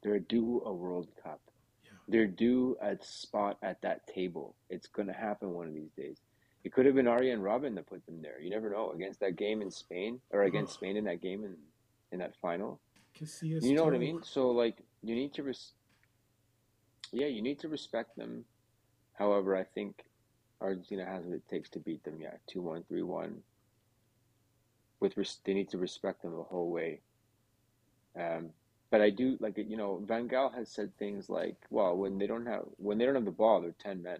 [0.03, 1.41] They're due a World Cup.
[1.83, 1.89] Yeah.
[2.07, 4.55] They're due a spot at that table.
[4.69, 6.17] It's going to happen one of these days.
[6.63, 8.39] It could have been Arjen and Robben that put them there.
[8.39, 10.77] You never know against that game in Spain or against Oh.
[10.77, 11.55] Spain in that game in
[12.11, 12.79] in that final.
[13.19, 14.21] Casillas You know what I mean?
[14.23, 15.73] So like you need to res-
[17.11, 18.45] yeah, you need to respect them.
[19.13, 20.03] However, I think
[20.65, 22.19] Argentina has what it takes to beat them.
[22.21, 23.43] Yeah, two one, three one.
[24.99, 27.01] With res- they need to respect them the whole way.
[28.19, 28.51] Um,
[28.91, 32.27] but I do like you know Van Gaal has said things like, "Well, when they
[32.27, 34.19] don't have when they don't have the ball, they're ten men."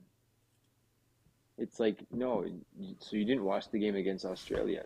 [1.58, 2.46] It's like no,
[3.00, 4.86] so you didn't watch the game against Australia.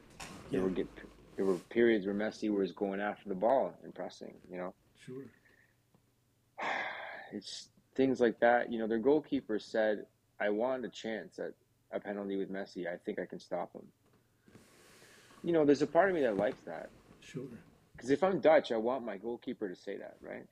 [0.52, 0.66] There Yeah.
[0.66, 0.90] were get
[1.36, 4.36] there were periods where Messi was going after the ball and pressing.
[4.50, 5.26] You know, Sure.
[7.34, 8.72] it's things like that.
[8.72, 10.06] You know, their goalkeeper said,
[10.40, 11.54] "I want a chance at
[11.92, 12.88] a penalty with Messi.
[12.88, 13.86] I think I can stop him."
[15.44, 16.90] You know, there's a part of me that likes that.
[17.22, 17.44] Sure.
[17.96, 20.46] Because if I'm Dutch, I want my goalkeeper to say that, right?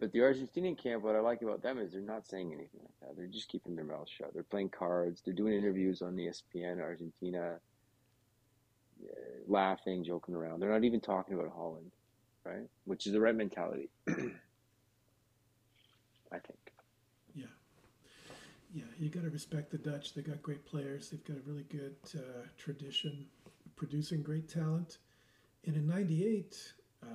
[0.00, 3.00] But the Argentinian camp, what I like about them is they're not saying anything like
[3.00, 3.16] that.
[3.16, 4.32] They're just keeping their mouths shut.
[4.32, 5.22] They're playing cards.
[5.24, 7.58] They're doing interviews on ESPN Argentina,
[9.02, 9.06] uh,
[9.48, 10.60] laughing, joking around.
[10.60, 11.90] They're not even talking about Holland,
[12.44, 12.68] right?
[12.84, 14.12] Which is the right mentality, I
[16.38, 16.72] think.
[17.34, 17.46] Yeah.
[18.72, 20.14] Yeah, you got to respect the Dutch.
[20.14, 21.08] They got great players.
[21.10, 23.26] They've got a really good uh, tradition
[23.76, 24.98] producing great talent.
[25.66, 26.56] And in '98,
[27.02, 27.06] uh,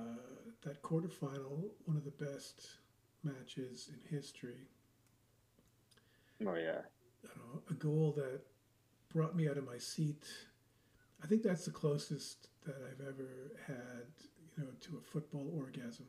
[0.62, 2.66] that quarterfinal, one of the best
[3.22, 4.68] matches in history.
[6.46, 6.82] Oh yeah.
[7.24, 8.40] Know, a goal that
[9.12, 10.26] brought me out of my seat.
[11.22, 14.06] I think that's the closest that I've ever had,
[14.56, 16.06] you know, to a football orgasm,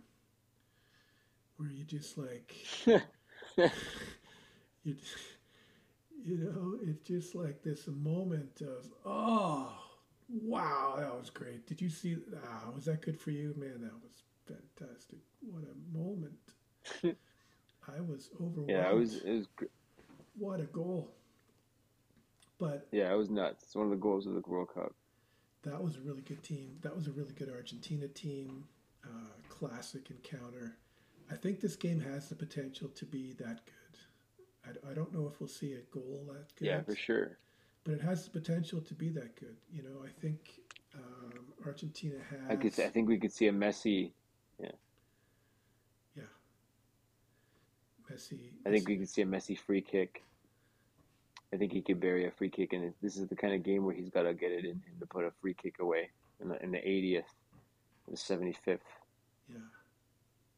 [1.57, 2.53] where you just like,
[4.83, 4.95] you,
[6.26, 9.71] you know, it's just like this moment of, oh,
[10.28, 11.67] wow, that was great.
[11.67, 12.17] Did you see?
[12.43, 13.82] Ah, was that good for you, man?
[13.82, 15.19] That was fantastic.
[15.41, 16.34] What a moment.
[17.88, 18.69] I was overwhelmed.
[18.69, 19.17] Yeah, it was.
[19.17, 19.47] It was.
[20.38, 21.11] What a goal.
[22.57, 23.63] But yeah, it was nuts.
[23.63, 24.93] It's one of the goals of the World Cup.
[25.63, 26.78] That was a really good team.
[26.82, 28.65] That was a really good Argentina team.
[29.03, 30.78] Uh, classic encounter.
[31.32, 33.74] I think this game has the potential to be that good.
[34.68, 36.66] I, I don't know if we'll see a goal that good.
[36.66, 37.38] Yeah, for sure.
[37.84, 39.57] But it has the potential to be that good.
[39.72, 40.39] You know, I think
[40.95, 41.34] um,
[41.66, 42.39] Argentina has.
[42.49, 42.80] I could.
[42.80, 44.11] I think we could see a Messi
[44.59, 44.72] yeah.
[46.16, 46.24] Yeah.
[48.11, 48.39] Messi.
[48.66, 50.24] I think we could see a Messi free kick.
[51.53, 53.86] I think he could bury a free kick, and this is the kind of game
[53.86, 56.09] where he's got to get it in him to put a free kick away
[56.41, 57.24] in the, in the 80th,
[58.09, 58.80] the 75th.
[59.47, 59.57] Yeah.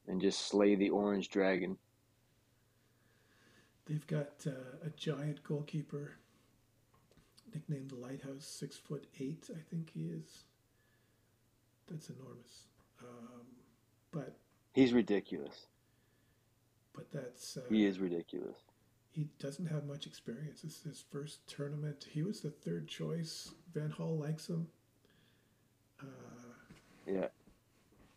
[0.08, 1.78] And just slay the orange dragon.
[3.88, 6.18] They've got uh, a giant goalkeeper,
[7.54, 10.44] nicknamed the Lighthouse, six foot eight, I think he is.
[11.90, 12.66] That's enormous.
[13.02, 13.46] Um,
[14.12, 14.36] but
[14.74, 15.68] he's ridiculous.
[16.94, 18.58] But that's uh, he is ridiculous.
[19.12, 20.62] He doesn't have much experience.
[20.62, 22.08] This is his first tournament.
[22.12, 23.52] He was the third choice.
[23.74, 24.68] Van Gaal likes him.
[26.02, 26.06] Uh,
[27.08, 27.28] yeah,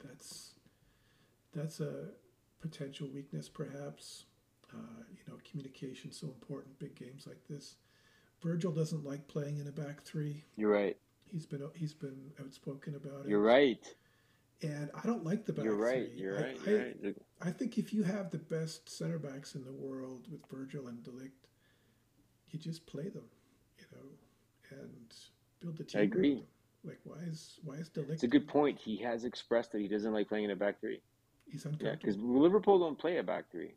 [0.05, 0.55] that's
[1.55, 2.09] that's a
[2.61, 4.25] potential weakness, perhaps.
[4.75, 6.79] Uh, you know, communication so important.
[6.79, 7.77] Big games like this.
[8.43, 10.45] Virgil doesn't like playing in a back three.
[10.57, 10.97] You're right.
[11.31, 13.29] He's been he's been outspoken about it.
[13.29, 13.85] You're right.
[14.63, 16.09] And I don't like the back You're right.
[16.11, 16.21] three.
[16.21, 16.59] You're I, right.
[16.67, 17.17] You're right.
[17.41, 21.03] I think if you have the best center backs in the world with Virgil and
[21.03, 21.31] De Ligt,
[22.51, 23.25] you just play them,
[23.79, 25.15] you know, and
[25.61, 26.01] build the team.
[26.01, 26.45] I agree.
[26.85, 28.11] Like why is why is De Ligt?
[28.13, 28.79] It's a good point.
[28.79, 31.01] He has expressed that he doesn't like playing in a back three.
[31.47, 31.99] He's Yeah, uncomfortable.
[32.01, 33.75] because Liverpool don't play a back three.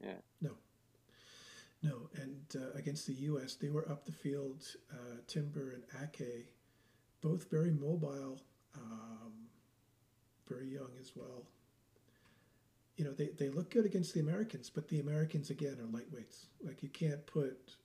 [0.00, 0.18] Yeah.
[0.40, 0.50] No.
[1.82, 4.64] No, and uh, against the U.S., they were up the field.
[4.90, 6.48] Uh, Timber and Ake,
[7.20, 8.40] both very mobile,
[8.74, 9.32] um,
[10.48, 11.44] very young as well.
[12.96, 16.46] You know, they, they look good against the Americans, but the Americans, again, are lightweights.
[16.64, 17.76] Like, you can't put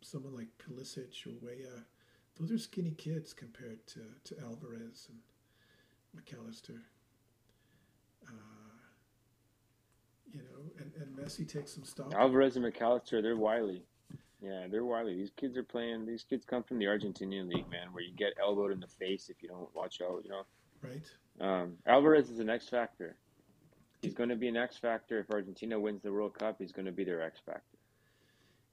[0.00, 1.84] someone like Pulisic or Weah.
[2.38, 5.18] Those are skinny kids compared to, to Alvarez and
[6.14, 6.82] Mac Allister.
[8.26, 8.32] Uh,
[10.32, 12.12] you know, and, and Messi takes some stock.
[12.14, 13.82] Alvarez and Mac Allister, they're wily.
[14.42, 15.14] Yeah, they're wily.
[15.16, 16.04] These kids are playing.
[16.04, 19.28] These kids come from the Argentinian league, man, where you get elbowed in the face
[19.28, 20.22] if you don't watch out.
[20.24, 20.42] You know,
[20.82, 21.06] Right?
[21.40, 23.16] um, Alvarez is an X factor.
[24.00, 26.56] He's going to be an X factor if Argentina wins the World Cup.
[26.58, 27.78] He's going to be their X factor.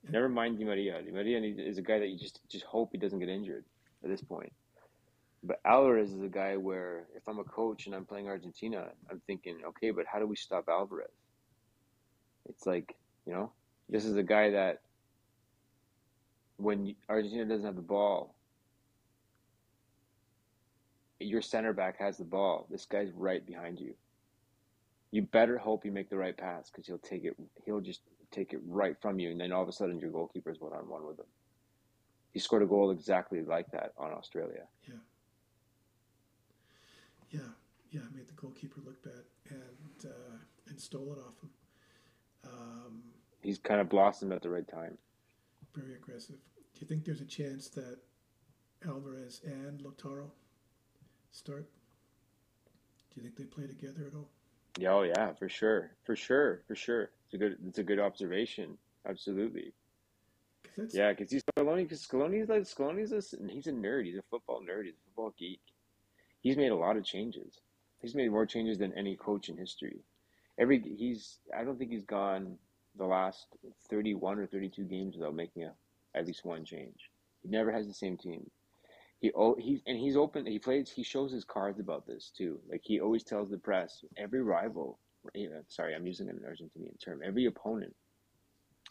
[0.10, 1.04] Never mind Di Maria.
[1.04, 3.66] Di Maria is a guy that you just just hope he doesn't get injured
[4.04, 4.52] at this point.
[5.44, 9.22] But Alvarez is a guy where if I'm a coach and I'm playing Argentina, I'm
[9.28, 11.12] thinking, okay, but how do we stop Alvarez?
[12.50, 12.96] It's like,
[13.26, 13.52] you know,
[13.88, 14.82] this is a guy that
[16.58, 18.36] when Argentina doesn't have the ball,
[21.20, 22.68] your center back has the ball.
[22.70, 23.94] This guy's right behind you.
[25.12, 27.36] You better hope you make the right pass because he'll take it.
[27.66, 30.60] He'll just take it right from you, and then all of a sudden your goalkeeper's
[30.60, 31.26] one on one with him.
[32.32, 34.66] He scored a goal exactly like that on Australia.
[34.88, 34.96] Yeah.
[37.32, 37.40] Yeah,
[37.92, 40.38] yeah, made the goalkeeper look bad and uh,
[40.68, 41.50] and stole it off him.
[42.52, 43.02] Um,
[43.42, 44.98] He's kind of blossomed at the right time.
[45.74, 46.36] very aggressive.
[46.74, 47.98] Do you think there's a chance that
[48.86, 50.30] Alvarez and Lautaro
[51.32, 51.68] start?
[53.10, 54.30] Do you think they play together at all?
[54.78, 57.10] Yeah, oh yeah, for sure, for sure, for sure.
[57.26, 58.78] It's a good, it's a good observation.
[59.08, 59.74] Absolutely.
[60.76, 61.84] 'Cause Yeah, because he's Scaloni.
[61.84, 64.06] Because Scaloni's like Scaloni's a, he's a nerd.
[64.06, 64.86] He's a football nerd.
[64.86, 65.62] He's a football geek.
[66.42, 67.60] He's made a lot of changes.
[68.02, 70.00] He's made more changes than any coach in history.
[70.60, 72.58] Every he's I don't think he's gone
[72.98, 73.48] the last
[73.90, 75.74] thirty one or thirty two games without making a
[76.16, 77.10] at least one change.
[77.42, 78.50] He never has the same team.
[79.22, 80.46] He oh he's and he's open.
[80.46, 80.90] He plays.
[80.90, 82.60] He shows his cards about this too.
[82.70, 85.00] Like he always tells the press, every rival.
[85.36, 87.22] Eh, sorry, I'm using an Argentinian term.
[87.26, 87.96] Every opponent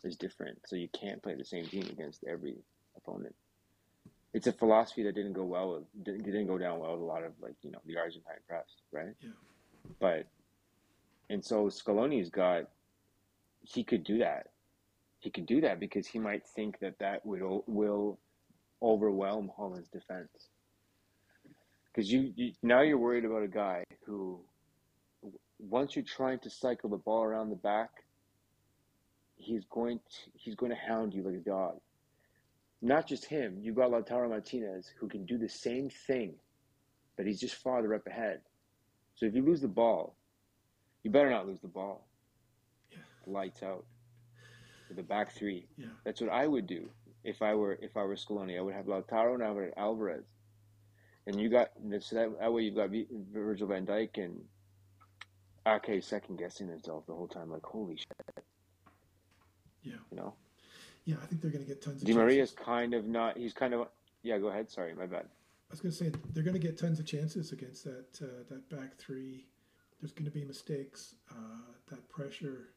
[0.05, 2.57] is different, so you can't play the same team against every
[2.97, 3.35] opponent.
[4.35, 7.05] It's a philosophy that didn't go well with didn't, didn't go down well with a
[7.05, 9.15] lot of like you know the Argentine press, right?
[9.23, 9.31] Yeah.
[9.99, 10.27] But
[11.31, 12.65] and so Scaloni's got
[13.63, 14.49] he could do that.
[15.21, 18.19] He could do that because he might think that that will will
[18.83, 20.49] overwhelm Holland's defense.
[21.93, 24.41] Because you, you now you're worried about a guy who,
[25.59, 27.91] once you're trying to cycle the ball around the back,
[29.37, 31.81] he's going to he's going to hound you like a dog.
[32.81, 36.35] Not just him, you've got Lautaro Martinez who can do the same thing,
[37.17, 38.41] but he's just farther up ahead.
[39.17, 40.15] So if you lose the ball,
[41.09, 42.07] you better not lose the ball.
[42.93, 42.99] Yeah.
[43.27, 43.87] Lights out.
[44.95, 45.67] The back three.
[45.79, 45.87] Yeah.
[46.05, 46.91] That's what I would do
[47.25, 48.59] if I were if I were Scaloni.
[48.59, 50.25] I would have Lautaro and I would have Alvarez.
[51.27, 52.91] And you got so that, that way you've got
[53.33, 54.39] Virgil van Dijk and
[55.67, 58.45] Ake second guessing himself the whole time, like holy shit.
[59.83, 59.95] Yeah.
[60.11, 60.35] You know.
[61.07, 63.39] Yeah, I think they're going to get tons of Di Maria's kind of not.
[63.39, 63.89] He's kind of.
[64.23, 64.71] Yeah, go ahead.
[64.71, 65.25] Sorry, my bad.
[65.25, 68.45] I was going to say they're going to get tons of chances against that uh,
[68.51, 69.47] that back three.
[70.01, 71.15] There's going to be mistakes.
[71.31, 72.69] Uh, that pressure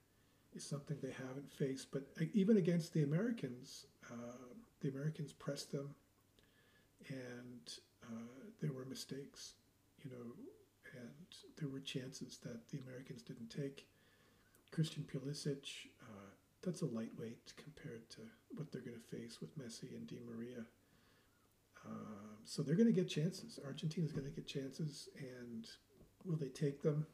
[0.56, 1.92] is something they haven't faced.
[1.92, 5.94] But uh, even against the Americans, uh, the Americans pressed them,
[7.10, 9.54] and uh, there were mistakes,
[10.04, 10.34] you know,
[11.00, 11.10] and
[11.58, 13.88] there were chances that the Americans didn't take.
[14.72, 15.66] Christian Pulisic,
[16.02, 16.30] uh,
[16.64, 18.22] that's a lightweight compared to
[18.56, 20.66] what they're going to face with Messi and Di Maria.
[21.86, 23.60] Um, so they're going to get chances.
[23.66, 25.68] Argentina's going to get chances, and
[26.26, 27.06] will they take them?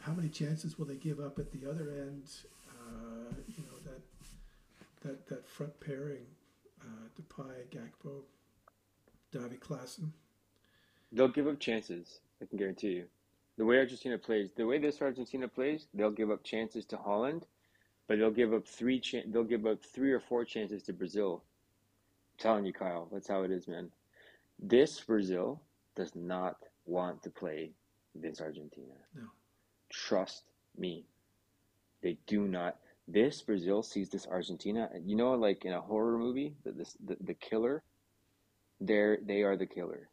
[0.00, 2.24] How many chances will they give up at the other end?
[2.68, 4.00] Uh, you know that
[5.02, 6.26] that that front pairing,
[6.80, 8.22] uh, Depay, Gakpo,
[9.30, 10.10] Davy Klaassen.
[11.12, 12.20] They'll give up chances.
[12.40, 13.04] I can guarantee you.
[13.58, 17.46] The way Argentina plays, the way this Argentina plays, they'll give up chances to Holland,
[18.08, 19.00] but they'll give up three.
[19.26, 21.42] They'll give up three or four chances to Brazil.
[22.32, 23.90] I'm telling you, Kyle, that's how it is, man.
[24.58, 25.60] This Brazil
[25.94, 27.72] does not want to play
[28.14, 28.94] this Argentina.
[29.14, 29.22] No.
[29.90, 30.44] Trust
[30.76, 31.06] me.
[32.02, 32.76] They do not.
[33.08, 36.96] This Brazil sees this Argentina, and you know, like in a horror movie, the this,
[37.04, 37.82] the, the killer.
[38.80, 40.08] They're they are the killer.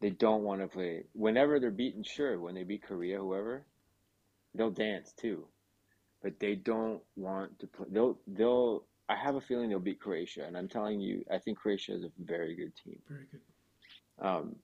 [0.00, 1.04] They don't want to play.
[1.12, 3.64] Whenever they're beaten, sure, when they beat Korea, whoever,
[4.54, 5.46] they'll dance too,
[6.22, 7.86] but they don't want to play.
[7.90, 8.84] They'll they'll.
[9.08, 12.04] I have a feeling they'll beat Croatia, and I'm telling you, I think Croatia is
[12.04, 12.98] a very good team.
[13.08, 14.26] Very good.
[14.26, 14.56] Um,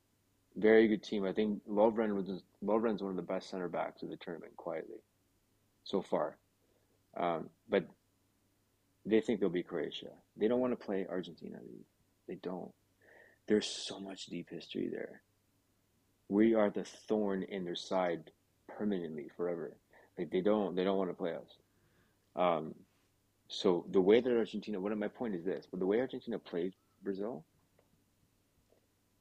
[0.61, 1.25] very good team.
[1.25, 4.99] I think Lovren was Lovren's one of the best center backs of the tournament, quietly,
[5.85, 6.37] so far.
[7.17, 7.87] Um, but
[9.05, 10.11] they think they'll beat Croatia.
[10.37, 11.59] They don't want to play Argentina.
[12.29, 12.71] They, don't.
[13.49, 15.23] There's so much deep history there.
[16.29, 18.31] We are the thorn in their side
[18.69, 19.77] permanently, forever.
[20.17, 21.57] Like they don't, they don't want to play us.
[22.37, 22.75] Um,
[23.49, 26.73] so the way that Argentina, of my point is this, but the way Argentina plays
[27.03, 27.45] Brazil,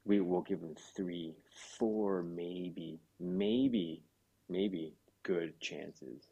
[0.04, 1.34] we will give them three,
[1.78, 4.02] four, maybe, maybe,
[4.48, 6.24] maybe good chances.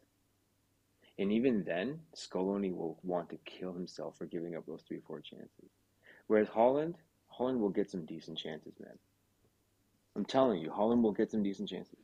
[1.17, 5.19] And even then, Scaloni will want to kill himself for giving up those three, four
[5.19, 5.69] chances.
[6.27, 6.95] Whereas Holland,
[7.27, 8.97] Holland will get some decent chances, man.
[10.15, 11.97] I'm telling you, Holland will get some decent chances.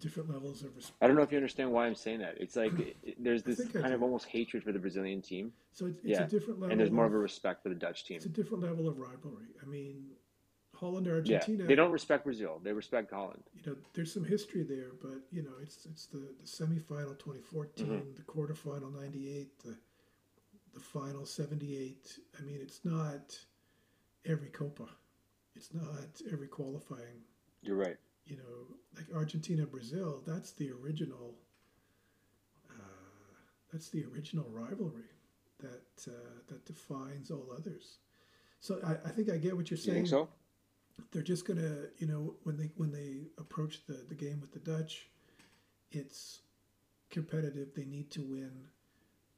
[0.00, 0.98] Different levels of respect.
[1.00, 2.34] I don't know if you understand why I'm saying that.
[2.38, 5.98] It's like it, there's this kind of almost hatred for the Brazilian team, So it's,
[5.98, 6.72] it's Yeah, a different level.
[6.72, 8.16] and there's more of of a respect for the Dutch team.
[8.16, 9.46] It's a different level of rivalry.
[9.62, 10.04] I mean,
[10.76, 11.64] Holland or Yeah, Argentina.
[11.66, 12.60] they don't respect Brazil.
[12.62, 13.42] They respect Holland.
[13.54, 17.86] You know, there's some history there, but you know, it's it's the, the semifinal 2014,
[17.86, 18.14] Mm-hmm.
[18.14, 19.76] the quarterfinal 98, the
[20.74, 22.18] the final 78.
[22.38, 23.38] I mean, it's not
[24.26, 24.88] every Copa.
[25.54, 27.22] It's not every qualifying.
[27.62, 27.96] You're right.
[28.26, 30.22] You know, like Argentina, Brazil.
[30.26, 31.34] That's the original.
[32.70, 32.74] Uh,
[33.72, 35.10] that's the original rivalry
[35.60, 37.98] that uh, that defines all others.
[38.60, 40.28] So I, I think I get what you're You saying think so?
[41.12, 44.58] They're just gonna you know when they when they approach the the game with the
[44.58, 45.08] Dutch,
[45.92, 46.40] it's
[47.10, 47.68] competitive.
[47.74, 48.52] They need to win,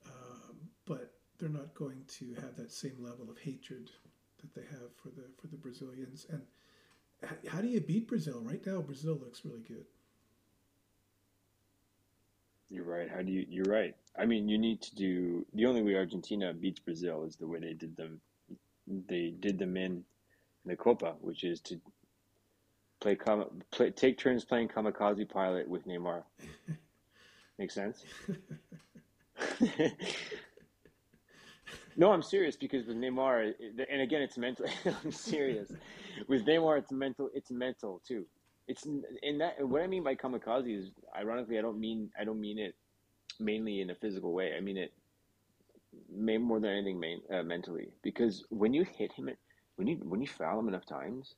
[0.06, 0.56] um,
[0.86, 3.90] but they're not going to have that same level of hatred
[4.40, 6.26] that they have for the for the Brazilians.
[6.30, 6.42] And
[7.48, 8.40] how do you beat Brazil?
[8.40, 9.84] Right now, Brazil looks really good.
[12.70, 13.08] You're right.
[13.08, 13.46] How do you?
[13.48, 13.94] You're right.
[14.16, 17.60] I mean, you need to do the only way Argentina beats Brazil is the way
[17.60, 18.20] they did them.
[18.86, 20.04] They did them in
[20.64, 21.80] the Copa, which is to
[23.00, 23.16] play,
[23.70, 26.22] play take turns playing kamikaze pilot with Neymar.
[27.58, 28.04] Make sense?
[31.98, 33.54] No, I'm serious because with Neymar,
[33.90, 34.66] and again, it's mental.
[35.04, 35.72] I'm serious.
[36.28, 37.28] with Neymar, it's mental.
[37.34, 38.24] It's mental too.
[38.68, 39.66] It's in that.
[39.66, 42.76] What I mean by kamikaze is, ironically, I don't mean I don't mean it
[43.40, 44.52] mainly in a physical way.
[44.56, 44.92] I mean it
[46.16, 49.28] more than anything main, uh, mentally because when you hit him,
[49.78, 51.36] when you when you foul him enough times,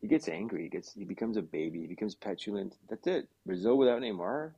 [0.00, 0.62] he gets angry.
[0.62, 1.82] He gets he becomes a baby.
[1.82, 2.74] He becomes petulant.
[2.88, 3.28] That's it.
[3.44, 4.52] Brazil without Neymar.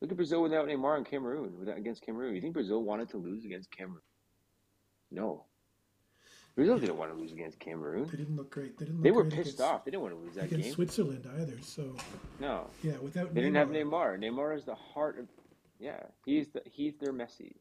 [0.00, 2.36] Look at Brazil without Neymar in Cameroon without, against Cameroon.
[2.36, 4.00] You think Brazil wanted to lose against Cameroon?
[5.10, 5.44] No.
[6.54, 8.06] Brazil didn't want to lose against Cameroon.
[8.06, 8.78] They didn't look great.
[8.78, 9.02] They didn't.
[9.02, 9.84] they were pissed against, off.
[9.84, 10.72] They didn't want to lose that against game.
[10.74, 11.58] Switzerland either.
[11.62, 11.96] So.
[12.38, 12.68] No.
[12.82, 13.34] Yeah, without.
[13.34, 14.18] They Neymar, didn't have Neymar.
[14.20, 15.26] Neymar is the heart of.
[15.80, 17.54] Yeah, he's the he's their Messi.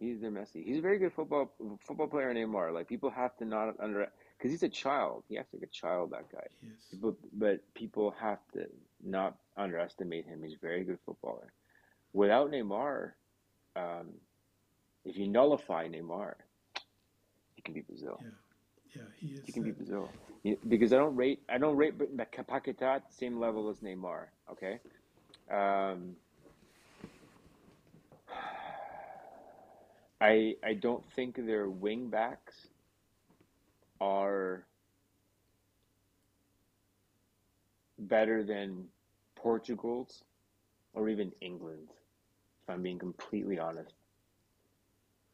[0.00, 0.64] He's their Messi.
[0.64, 1.52] He's a very good football
[1.86, 2.32] football player.
[2.32, 2.72] Neymar.
[2.72, 5.24] Like people have to not under because he's a child.
[5.28, 6.12] He acts like a child.
[6.12, 6.46] That guy.
[6.62, 7.00] Yes.
[7.00, 8.66] But but people have to
[9.04, 10.42] not underestimate him.
[10.42, 11.52] He's a very good footballer.
[12.14, 13.12] Without Neymar,
[13.76, 14.08] um,
[15.04, 16.34] if you nullify Neymar,
[17.54, 18.18] he can be Brazil.
[18.22, 18.30] Yeah.
[18.96, 19.40] Yeah, he is.
[19.44, 20.08] He can uh, beat Brazil.
[20.66, 24.28] Because I don't rate I don't rate Paquetá at the same level as Neymar.
[24.50, 24.80] Okay.
[25.50, 26.16] Um,
[30.20, 32.68] I I don't think their wing backs
[34.00, 34.64] are
[37.98, 38.84] better than
[39.36, 40.24] Portugal's
[40.94, 41.92] or even England's,
[42.62, 43.94] if I'm being completely honest.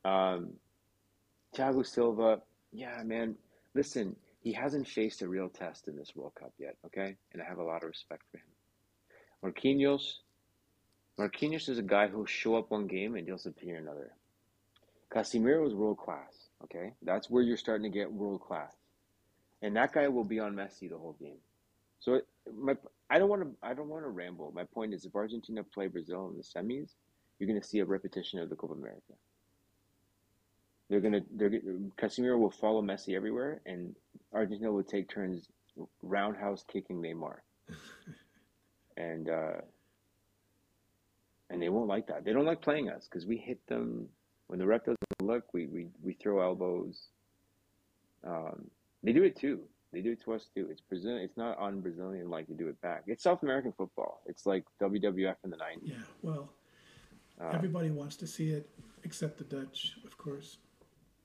[0.05, 0.53] Um,
[1.57, 3.37] Thiago Silva, yeah, man,
[3.75, 7.17] listen, he hasn't faced a real test in this World Cup yet, okay?
[7.33, 9.53] And I have a lot of respect for him.
[9.53, 10.19] Marquinhos,
[11.19, 14.13] Marquinhos is a guy who'll show up one game and disappear another.
[15.15, 16.93] Casemiro is world class, okay?
[17.03, 18.73] That's where you're starting to get world class.
[19.63, 21.39] And that guy will be on Messi the whole game.
[22.01, 22.75] So it, my,
[23.09, 24.53] I don't want to I don't want to ramble.
[24.55, 26.91] My point is if Argentina play Brazil in the semis,
[27.39, 29.15] you're going to see a repetition of the Copa America.
[30.89, 33.97] They're gonna they're gonna- Casemiro will follow Messi everywhere, and
[34.33, 35.49] Argentina will take turns
[36.03, 37.39] roundhouse kicking Neymar,
[38.97, 39.61] and uh,
[41.51, 42.25] and they won't like that.
[42.25, 44.09] They don't like playing us because we hit them
[44.49, 45.53] when the ref doesn't look.
[45.53, 47.09] We we, we throw elbows.
[48.25, 48.67] Um,
[49.03, 49.61] they do it too.
[49.93, 50.69] They do it to us too.
[50.71, 51.23] It's Brazilian.
[51.23, 53.05] It's not on Brazilian like to do it back.
[53.07, 54.21] It's South American football.
[54.27, 55.91] It's like WWF in the nineties.
[55.91, 55.97] Yeah.
[56.23, 56.51] Well,
[57.41, 58.69] Uh, everybody wants to see it,
[59.05, 60.59] except the Dutch, of course,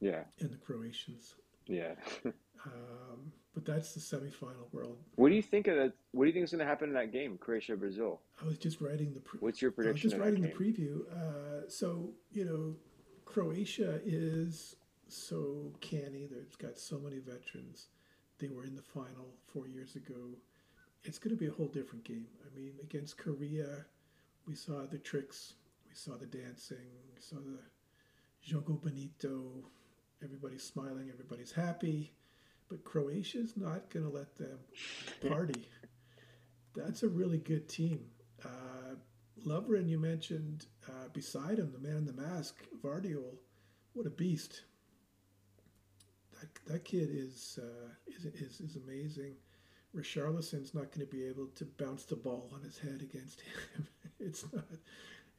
[0.01, 1.35] yeah, and the Croatians.
[1.67, 1.95] yeah.
[2.63, 4.99] Um, but that's the semifinal world.
[5.15, 5.93] what do you think of that?
[6.11, 8.21] What do you think is going to happen in that game, Croatia Brazil?
[8.39, 9.19] I was just writing the.
[9.19, 10.03] Pre- What's your prediction?
[10.03, 11.01] I was just writing the preview.
[11.11, 12.75] Uh, so you know,
[13.31, 14.75] Croatia is
[15.07, 16.27] so canny.
[16.29, 17.87] They've got so many veterans.
[18.39, 20.35] They were in the final four years ago.
[21.05, 22.27] It's going to be a whole different game.
[22.45, 23.85] I mean, against Korea,
[24.45, 25.53] we saw the tricks,
[25.87, 26.77] we saw the dancing,
[27.15, 27.59] we saw the
[28.45, 29.63] jogo bonito.
[30.21, 32.11] Everybody's smiling, everybody's happy.
[32.69, 34.59] But Croatia's not going to let them
[35.29, 35.67] party.
[36.75, 38.07] That's a really good team.
[38.43, 38.70] Uh,
[39.45, 43.37] Lovren, you mentioned uh, beside him, the man in the mask, Vardiol.
[43.93, 44.63] What a beast!
[46.39, 49.35] That that kid is uh, is, is is amazing.
[49.95, 53.41] Richarlison's not going to be able to bounce the ball on his head against
[53.75, 53.87] him.
[54.19, 54.63] it's not.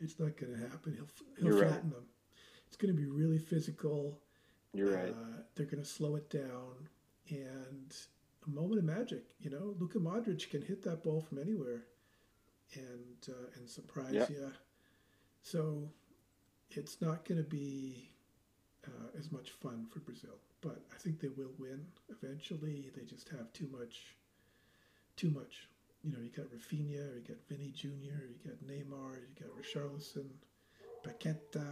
[0.01, 0.95] It's not going to happen.
[0.95, 1.07] He'll
[1.39, 1.71] he'll You're right.
[1.71, 2.07] flatten them.
[2.67, 4.19] It's going to be really physical.
[4.75, 5.11] You're right.
[5.11, 6.89] Uh, they're going to slow it down,
[7.31, 7.95] and
[8.47, 9.25] a moment of magic.
[9.41, 11.85] You know, Luka Modric can hit that ball from anywhere,
[12.75, 14.27] and uh, and surprise Yeah.
[14.29, 14.53] you.
[15.43, 15.91] So,
[16.71, 18.09] it's not going to be
[18.87, 22.91] uh, as much fun for Brazil, but I think they will win eventually.
[22.97, 24.17] They just have too much,
[25.17, 25.69] too much.
[26.03, 30.27] You know, you got Rafinha, you got Vinny Jr., you got Neymar, you got Richarlison,
[31.05, 31.67] Paqueta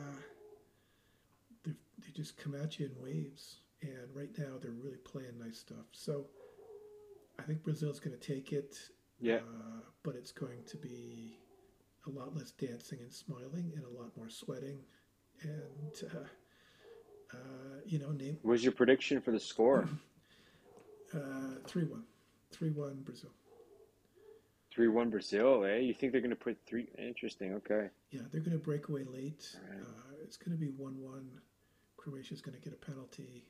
[1.65, 3.57] they they just come at you in waves.
[3.83, 5.87] And right now they're really playing nice stuff.
[5.93, 6.27] So
[7.39, 8.77] I think Brazil's going to take it.
[9.21, 9.37] Yeah.
[9.37, 11.39] Uh, but it's going to be
[12.07, 14.79] a lot less dancing and smiling and a lot more sweating.
[15.43, 19.89] And, uh, uh, you know, name What's your prediction for the score?
[21.15, 21.19] uh,
[21.67, 22.03] 3 1.
[22.53, 23.31] 3 1 Brazil.
[24.73, 25.65] Three one Brazil.
[25.65, 25.79] Eh?
[25.79, 26.87] You think they're going to put three?
[26.97, 27.55] Interesting.
[27.55, 27.89] Okay.
[28.13, 29.45] Yeah, they're going to break away late.
[29.65, 29.83] Alright.
[29.83, 31.31] Uh, it's going to be 1 1.
[31.97, 33.45] Croatia's going to get a penalty.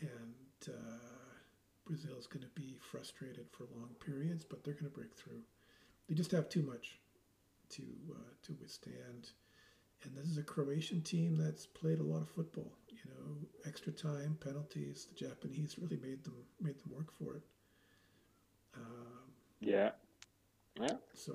[0.00, 0.74] And
[1.90, 5.40] uh, is going to be frustrated for long periods, but they're going to break through.
[6.08, 6.98] They just have too much
[7.70, 7.82] to,
[8.12, 9.30] uh, to withstand.
[10.04, 12.72] And this is a Croatian team that's played a lot of football.
[12.88, 15.06] You know, extra time, penalties.
[15.08, 17.42] The Japanese really made them made them work for it.
[18.76, 19.90] Um, Yeah.
[20.80, 20.96] Yeah.
[21.14, 21.32] so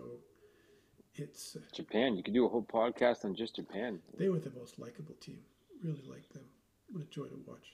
[1.16, 2.16] it's uh, Japan.
[2.16, 4.00] You could do a whole podcast on just Japan.
[4.18, 5.40] they were the most likable team.
[5.84, 6.46] Really liked them.
[6.92, 7.74] What a joy to watch.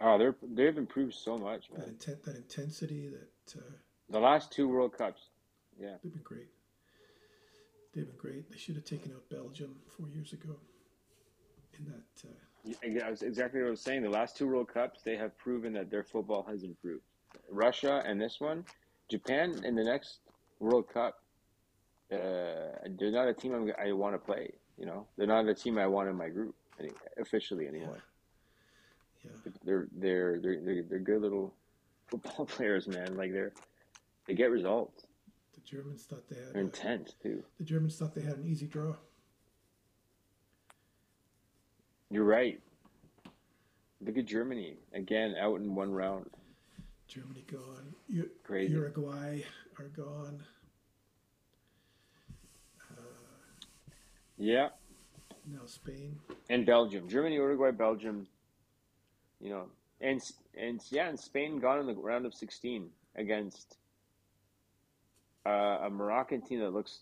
[0.00, 3.62] Oh, they're they've improved so much, That intent, that intensity, that uh,
[4.10, 5.22] The last two World Cups.
[5.80, 5.94] Yeah.
[6.02, 6.48] they've been great.
[7.94, 8.50] They've been great.
[8.50, 10.56] They should have taken out Belgium four years ago.
[11.78, 12.32] In that, uh,
[12.64, 14.02] Yeah, exactly what I was saying.
[14.02, 17.02] The last two World Cups, they have proven that their football has improved.
[17.50, 18.64] Russia and this one,
[19.10, 20.18] Japan in the next
[20.60, 21.20] World Cup,
[22.12, 22.16] uh,
[22.98, 24.52] they're not a team I'm, I want to play.
[24.78, 27.96] You know, they're not a team I want in my group any, officially anymore.
[27.96, 28.00] yeah,
[29.64, 31.54] They're they're they're they're, they're good little
[32.08, 33.16] football players, man.
[33.16, 33.52] Like they're
[34.26, 35.06] they get results.
[35.54, 36.52] the Germans thought they had.
[36.54, 37.42] They're uh, intense too.
[37.58, 38.94] the Germans thought they had an easy draw.
[42.10, 42.60] You're right.
[44.04, 46.26] Look at Germany again, out in one round.
[47.08, 47.94] Germany gone.
[48.08, 48.72] U- Crazy.
[48.72, 49.40] Uruguay
[49.78, 50.42] are gone.
[54.36, 54.70] Yeah,
[55.46, 56.18] Now Spain.
[56.50, 58.26] and Belgium, Germany, Uruguay, Belgium.
[59.44, 59.66] You know,
[60.00, 60.22] and
[60.56, 63.76] and yeah, and Spain gone in the round of sixteen against
[65.44, 67.00] uh, a Moroccan team that looks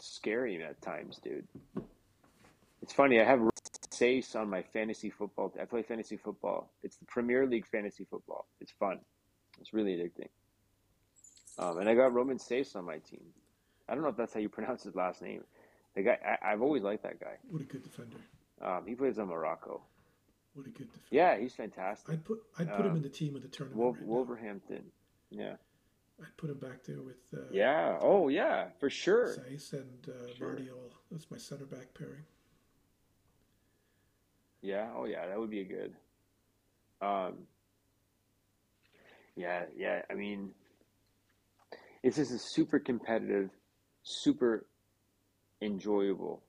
[0.00, 1.46] scary at times, dude.
[2.82, 3.20] It's funny.
[3.20, 3.38] I have
[3.90, 5.54] Sace on my fantasy football.
[5.60, 6.72] I play fantasy football.
[6.82, 8.48] It's the Premier League fantasy football.
[8.60, 8.98] It's fun.
[9.60, 10.30] It's really addicting.
[11.60, 13.22] Um, and I got Roman Sace on my team.
[13.88, 15.44] I don't know if that's how you pronounce his last name.
[15.94, 17.36] The guy, I, I've always liked that guy.
[17.48, 18.16] What a good defender.
[18.60, 19.80] Um, he plays on Morocco.
[20.54, 21.06] What a good defender.
[21.10, 22.12] Yeah, he's fantastic.
[22.12, 23.78] I'd put I'd put him Um, in the team of the tournament.
[23.80, 24.06] Wol- right now.
[24.06, 24.84] Wolverhampton.
[25.30, 25.56] Yeah.
[26.20, 27.98] I'd put him back there with uh, Yeah.
[28.00, 29.34] Oh, yeah, for sure.
[29.34, 30.54] Zeiss and uh, Sure.
[30.54, 30.92] Vardiol.
[31.10, 32.24] That's my center back pairing.
[34.62, 34.90] Yeah.
[34.96, 35.26] Oh, yeah.
[35.26, 35.94] That would be a good.
[37.02, 37.46] Um.
[39.36, 39.64] Yeah.
[39.76, 40.02] Yeah.
[40.08, 40.52] I mean,
[42.04, 43.50] it's just a super competitive,
[44.04, 44.66] super
[45.60, 46.42] enjoyable,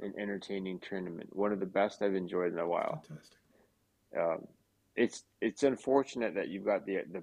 [0.00, 1.36] and entertaining tournament.
[1.36, 3.04] One of the best I've enjoyed in a while.
[3.06, 3.36] Fantastic.
[4.18, 4.46] Um,
[4.96, 7.22] it's it's unfortunate that you've got the the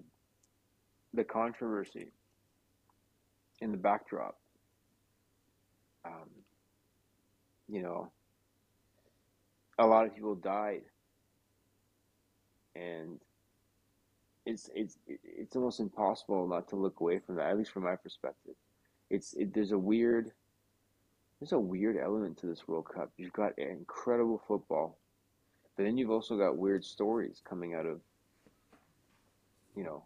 [1.14, 2.12] the controversy
[3.62, 4.38] in the backdrop.
[6.06, 6.30] Um,
[7.68, 8.12] you know,
[9.78, 10.84] a lot of people died,
[12.76, 13.20] and
[14.46, 17.50] it's it's it's almost impossible not to look away from that.
[17.50, 18.56] At least from my perspective,
[19.10, 20.32] it's it, there's a weird
[21.40, 23.12] there's a weird element to this World Cup.
[23.18, 24.98] You've got incredible football.
[25.78, 28.02] But then you've also got weird stories coming out of,
[29.76, 30.04] you know,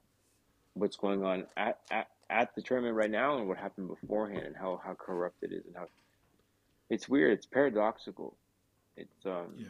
[0.74, 4.56] what's going on at, at, at the tournament right now and what happened beforehand and
[4.56, 5.86] how, how corrupt it is and how
[6.90, 7.32] it's weird.
[7.32, 8.36] It's paradoxical.
[8.98, 9.68] It's um, Yeah.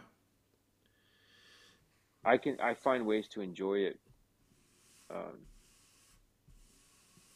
[2.25, 3.99] I can I find ways to enjoy it.
[5.09, 5.39] Um,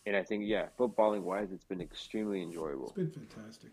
[0.08, 2.86] and I think yeah, footballing wise, it's been extremely enjoyable.
[2.86, 3.72] It's been fantastic.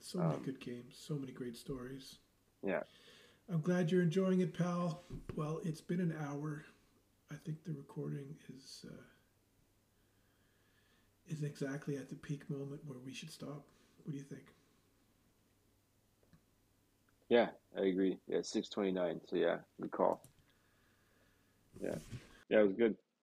[0.00, 0.96] So many Um, good games.
[0.98, 2.18] So many great stories.
[2.62, 2.82] Yeah.
[3.50, 5.02] I'm glad you're enjoying it, pal.
[5.36, 6.64] Well, it's been an hour.
[7.30, 9.02] I think the recording is uh,
[11.28, 13.66] is exactly at the peak moment where we should stop.
[14.02, 14.54] What do you think?
[17.28, 18.18] Yeah, I agree.
[18.28, 19.20] Yeah, six twenty nine.
[19.28, 20.22] So yeah, good call.
[21.82, 21.96] Yeah,
[22.48, 22.96] yeah, it was good.